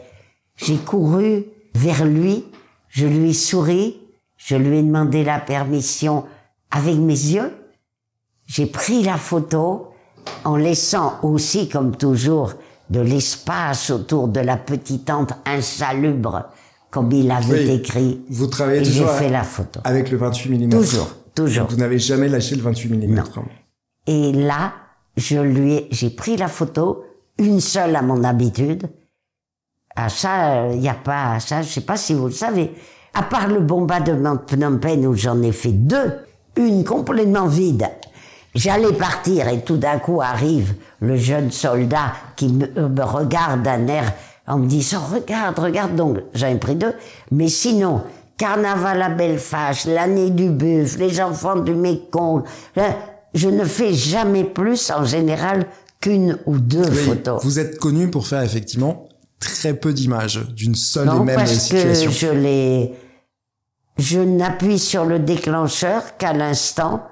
J'ai 0.56 0.78
couru 0.78 1.46
vers 1.76 2.06
lui, 2.06 2.46
je 2.90 3.06
lui 3.06 3.30
ai 3.30 3.34
souri, 3.34 4.00
je 4.38 4.56
lui 4.56 4.80
ai 4.80 4.84
demandé 4.84 5.24
la 5.24 5.40
permission 5.40 6.26
avec 6.72 6.96
mes 6.96 7.14
yeux, 7.14 7.52
j'ai 8.48 8.66
pris 8.66 9.04
la 9.04 9.18
photo 9.18 9.90
en 10.44 10.56
laissant 10.56 11.20
aussi, 11.24 11.70
comme 11.70 11.96
toujours, 11.96 12.54
de 12.90 13.00
l'espace 13.02 13.90
autour 13.90 14.28
de 14.28 14.40
la 14.40 14.58
petite 14.58 15.06
tente 15.06 15.34
insalubre, 15.46 16.46
comme 16.90 17.12
il 17.12 17.30
avait 17.32 17.76
écrit. 17.76 18.22
Vous 18.30 18.48
travaillez 18.48 18.84
toujours 18.84 19.12
fait 19.12 19.30
la 19.30 19.44
photo. 19.44 19.80
avec 19.84 20.10
le 20.10 20.18
28 20.18 20.68
mm. 20.68 20.70
Toujours, 20.70 21.10
toujours. 21.36 21.68
vous 21.70 21.78
n'avez 21.78 22.00
jamais 22.00 22.30
lâché 22.30 22.56
le 22.56 22.62
28 22.62 22.90
mm. 22.90 23.16
Non. 23.16 23.24
Et 24.08 24.32
là, 24.32 24.74
je 25.18 25.40
lui 25.40 25.74
ai, 25.74 25.88
j'ai 25.92 26.10
pris 26.10 26.38
la 26.38 26.48
photo, 26.48 27.04
une 27.38 27.60
seule 27.60 27.96
à 27.96 28.02
mon 28.02 28.24
habitude. 28.24 28.90
À 29.96 30.10
ça, 30.10 30.68
il 30.72 30.80
n'y 30.80 30.90
a 30.90 30.94
pas, 30.94 31.40
ça, 31.40 31.62
je 31.62 31.68
sais 31.68 31.82
pas 31.82 31.98
si 31.98 32.14
vous 32.14 32.28
le 32.28 32.32
savez. 32.34 32.72
À 33.14 33.24
part 33.24 33.48
le 33.48 33.60
bombardement 33.60 34.36
de 34.36 34.42
Phnom 34.48 34.78
Penh 34.78 35.08
où 35.08 35.16
j'en 35.16 35.42
ai 35.42 35.52
fait 35.52 35.72
deux, 35.72 36.14
une 36.56 36.84
complètement 36.84 37.48
vide. 37.48 37.88
J'allais 38.58 38.94
partir 38.94 39.48
et 39.50 39.62
tout 39.62 39.78
d'un 39.78 40.00
coup 40.00 40.20
arrive 40.20 40.74
le 41.00 41.16
jeune 41.16 41.52
soldat 41.52 42.14
qui 42.36 42.48
me, 42.48 42.66
euh, 42.76 42.90
me 42.90 43.04
regarde 43.04 43.62
d'un 43.62 43.86
air 43.88 44.12
en 44.48 44.58
me 44.58 44.68
disant 44.68 45.00
regarde, 45.14 45.60
regarde 45.60 45.96
donc. 45.96 46.18
J'en 46.34 46.48
ai 46.48 46.56
pris 46.56 46.76
deux. 46.76 46.94
Mais 47.30 47.50
sinon, 47.50 48.02
Carnaval 48.36 49.00
à 49.04 49.10
Belfast, 49.10 49.86
l'année 49.86 50.32
du 50.32 50.50
bœuf, 50.50 50.98
les 50.98 51.22
enfants 51.22 51.58
du 51.58 51.76
Mékong, 51.76 52.44
je 53.36 53.48
ne 53.48 53.64
fais 53.64 53.94
jamais 53.94 54.44
plus 54.44 54.90
en 54.90 55.06
général 55.06 55.68
qu'une 56.02 56.40
ou 56.48 56.58
deux 56.58 56.90
photos. 56.92 57.44
Vous 57.44 57.60
êtes 57.60 57.78
connu 57.78 58.10
pour 58.10 58.26
faire 58.26 58.42
effectivement 58.42 59.08
très 59.40 59.76
peu 59.76 59.94
d'images 59.94 60.42
d'une 60.56 60.74
seule 60.74 61.10
et 61.10 61.20
même 61.20 61.36
parce 61.36 61.54
situation. 61.54 62.10
Que 62.10 62.16
je 62.18 62.28
les, 62.28 62.94
je 64.00 64.20
n'appuie 64.20 64.80
sur 64.80 65.06
le 65.06 65.20
déclencheur 65.20 66.18
qu'à 66.18 66.34
l'instant 66.34 67.04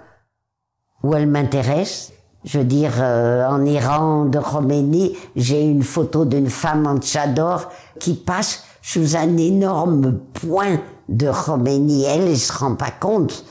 où 1.06 1.16
elle 1.16 1.28
m'intéresse. 1.28 2.12
Je 2.44 2.60
veux 2.60 2.66
dire, 2.66 2.94
euh, 3.00 3.48
en 3.48 3.66
Iran, 3.66 4.26
de 4.26 4.40
Khomeini, 4.40 5.16
j'ai 5.36 5.64
une 5.64 5.84
photo 5.84 6.26
d'une 6.26 6.50
femme 6.50 6.86
en 6.86 6.98
tchador 6.98 7.70
qui 8.00 8.14
passe 8.14 8.64
sous 8.82 9.16
un 9.16 9.38
énorme 9.38 10.20
point 10.34 10.80
de 11.10 11.32
Khomeini. 11.32 12.04
Elle, 12.04 12.28
elle 12.28 12.38
se 12.38 12.54
rend 12.54 12.76
pas 12.76 12.92
compte 12.92 13.46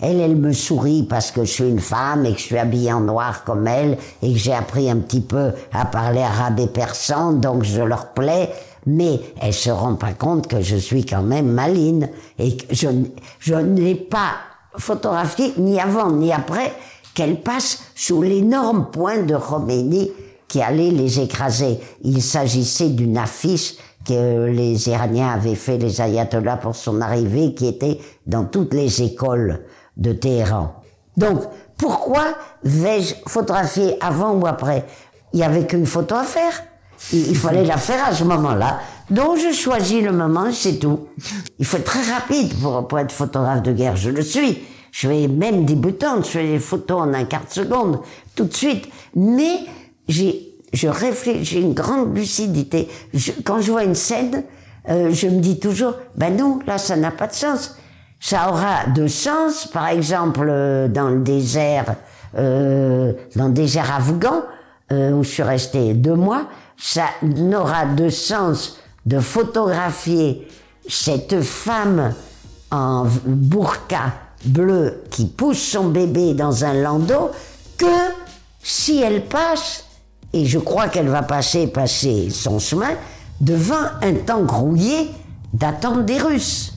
elle, 0.00 0.20
elle 0.20 0.36
me 0.36 0.52
sourit 0.52 1.04
parce 1.04 1.30
que 1.30 1.44
je 1.44 1.50
suis 1.50 1.68
une 1.68 1.80
femme 1.80 2.26
et 2.26 2.32
que 2.32 2.38
je 2.38 2.44
suis 2.44 2.58
habillée 2.58 2.92
en 2.92 3.00
noir 3.00 3.44
comme 3.44 3.66
elle 3.66 3.96
et 4.22 4.32
que 4.32 4.38
j'ai 4.38 4.52
appris 4.52 4.90
un 4.90 4.96
petit 4.96 5.20
peu 5.20 5.52
à 5.72 5.84
parler 5.84 6.20
arabe 6.20 6.58
et 6.58 6.66
persan, 6.66 7.34
donc 7.34 7.62
je 7.62 7.80
leur 7.80 8.08
plais. 8.08 8.50
Mais 8.86 9.20
elle 9.40 9.54
se 9.54 9.70
rend 9.70 9.94
pas 9.94 10.12
compte 10.12 10.46
que 10.46 10.60
je 10.60 10.76
suis 10.76 11.06
quand 11.06 11.22
même 11.22 11.46
maline 11.46 12.10
et 12.38 12.56
que 12.56 12.74
je, 12.74 12.88
je 13.38 13.54
ne 13.54 13.94
pas 13.94 14.32
photographiée 14.76 15.54
ni 15.56 15.80
avant 15.80 16.10
ni 16.10 16.32
après 16.32 16.72
qu'elle 17.14 17.40
passe 17.40 17.84
sous 17.94 18.22
l'énorme 18.22 18.90
point 18.90 19.22
de 19.22 19.36
Khomeini 19.36 20.10
qui 20.48 20.60
allait 20.60 20.90
les 20.90 21.20
écraser. 21.20 21.78
Il 22.02 22.22
s'agissait 22.22 22.90
d'une 22.90 23.18
affiche 23.18 23.74
que 24.06 24.46
les 24.46 24.88
Iraniens 24.88 25.30
avaient 25.30 25.54
fait 25.54 25.78
les 25.78 26.00
ayatollahs 26.00 26.58
pour 26.58 26.76
son 26.76 27.00
arrivée, 27.00 27.54
qui 27.54 27.66
était 27.66 27.98
dans 28.26 28.44
toutes 28.44 28.74
les 28.74 29.02
écoles 29.02 29.64
de 29.96 30.12
Téhéran. 30.12 30.74
Donc, 31.16 31.42
pourquoi 31.78 32.24
vais-je 32.62 33.14
photographier 33.26 33.96
avant 34.00 34.34
ou 34.34 34.46
après? 34.46 34.84
Il 35.32 35.38
n'y 35.38 35.44
avait 35.44 35.66
qu'une 35.66 35.86
photo 35.86 36.14
à 36.14 36.24
faire. 36.24 36.52
Il, 37.12 37.36
fallait 37.36 37.64
la 37.64 37.76
faire 37.76 38.06
à 38.06 38.14
ce 38.14 38.24
moment-là. 38.24 38.80
Donc, 39.10 39.38
je 39.38 39.52
choisis 39.52 40.02
le 40.02 40.12
moment, 40.12 40.46
c'est 40.52 40.78
tout. 40.78 41.08
Il 41.58 41.66
faut 41.66 41.76
être 41.76 41.84
très 41.84 42.12
rapide 42.12 42.54
pour, 42.60 42.86
pour 42.88 42.98
être 42.98 43.12
photographe 43.12 43.62
de 43.62 43.72
guerre. 43.72 43.96
Je 43.96 44.10
le 44.10 44.22
suis. 44.22 44.62
Je 44.94 45.08
fais 45.08 45.26
même 45.26 45.64
débutante, 45.64 46.24
je 46.24 46.30
fais 46.30 46.46
des 46.46 46.58
photos 46.60 47.00
en 47.00 47.14
un 47.14 47.24
quart 47.24 47.46
de 47.46 47.50
seconde, 47.50 47.98
tout 48.36 48.44
de 48.44 48.54
suite. 48.54 48.88
Mais 49.16 49.60
j'ai, 50.06 50.52
je 50.72 50.86
réfléchis, 50.86 51.44
j'ai 51.44 51.60
une 51.60 51.74
grande 51.74 52.16
lucidité. 52.16 52.88
quand 53.42 53.60
je 53.60 53.72
vois 53.72 53.82
une 53.82 53.96
scène, 53.96 54.44
euh, 54.88 55.10
je 55.12 55.26
me 55.26 55.40
dis 55.40 55.58
toujours, 55.58 55.94
ben 56.14 56.36
non, 56.36 56.60
là, 56.66 56.78
ça 56.78 56.94
n'a 56.94 57.10
pas 57.10 57.26
de 57.26 57.32
sens 57.32 57.74
ça 58.24 58.48
aura 58.48 58.86
de 58.86 59.06
sens, 59.06 59.66
par 59.66 59.88
exemple, 59.88 60.46
euh, 60.48 60.88
dans 60.88 61.10
le 61.10 61.20
désert, 61.20 61.94
euh, 62.38 63.12
dans 63.36 63.48
le 63.48 63.52
désert 63.52 63.94
afghan, 63.94 64.44
euh, 64.92 65.10
où 65.10 65.22
je 65.22 65.28
suis 65.28 65.42
resté 65.42 65.92
deux 65.92 66.14
mois, 66.14 66.46
ça 66.78 67.04
n'aura 67.22 67.84
de 67.84 68.08
sens 68.08 68.78
de 69.04 69.20
photographier 69.20 70.48
cette 70.88 71.42
femme 71.42 72.14
en 72.70 73.06
burqa 73.26 74.14
bleu 74.44 75.02
qui 75.10 75.26
pousse 75.26 75.62
son 75.62 75.88
bébé 75.88 76.34
dans 76.34 76.64
un 76.64 76.74
landau 76.74 77.30
que 77.76 77.86
si 78.62 79.00
elle 79.00 79.24
passe, 79.26 79.84
et 80.32 80.46
je 80.46 80.58
crois 80.58 80.88
qu'elle 80.88 81.08
va 81.08 81.22
passer, 81.22 81.66
passer 81.66 82.28
son 82.30 82.58
chemin, 82.58 82.90
devant 83.40 83.84
un 84.02 84.14
temps 84.14 84.42
grouillé 84.42 85.10
d'attente 85.52 86.04
des 86.06 86.18
Russes. 86.18 86.72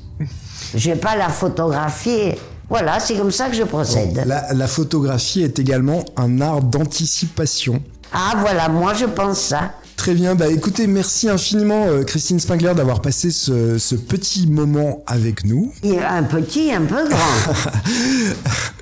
Je 0.75 0.89
vais 0.91 0.97
pas 0.97 1.15
la 1.15 1.29
photographier. 1.29 2.37
Voilà, 2.69 2.99
c'est 2.99 3.15
comme 3.15 3.31
ça 3.31 3.47
que 3.47 3.55
je 3.55 3.63
procède. 3.63 4.21
la, 4.25 4.53
la 4.53 4.67
photographie 4.67 5.43
est 5.43 5.57
également 5.59 6.03
un 6.17 6.41
art 6.41 6.61
d'anticipation. 6.61 7.81
Ah 8.11 8.33
voilà, 8.39 8.67
moi 8.67 8.93
je 8.93 9.05
pense 9.05 9.39
ça. 9.39 9.71
Très 9.97 10.13
bien, 10.13 10.35
bah 10.35 10.47
écoutez, 10.47 10.85
merci 10.85 11.27
infiniment 11.27 11.87
euh, 11.87 12.03
Christine 12.03 12.39
Spengler 12.39 12.73
d'avoir 12.75 13.01
passé 13.01 13.31
ce, 13.31 13.77
ce, 13.79 13.95
petit 13.95 14.47
moment 14.47 15.03
avec 15.07 15.43
nous. 15.43 15.73
un 15.83 16.23
petit, 16.23 16.71
un 16.71 16.83
peu 16.85 17.09
grand. 17.09 17.51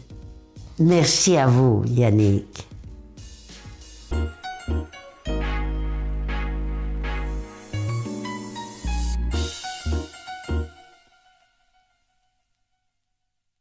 Merci 0.79 1.37
à 1.37 1.45
vous 1.47 1.83
Yannick. 1.87 2.67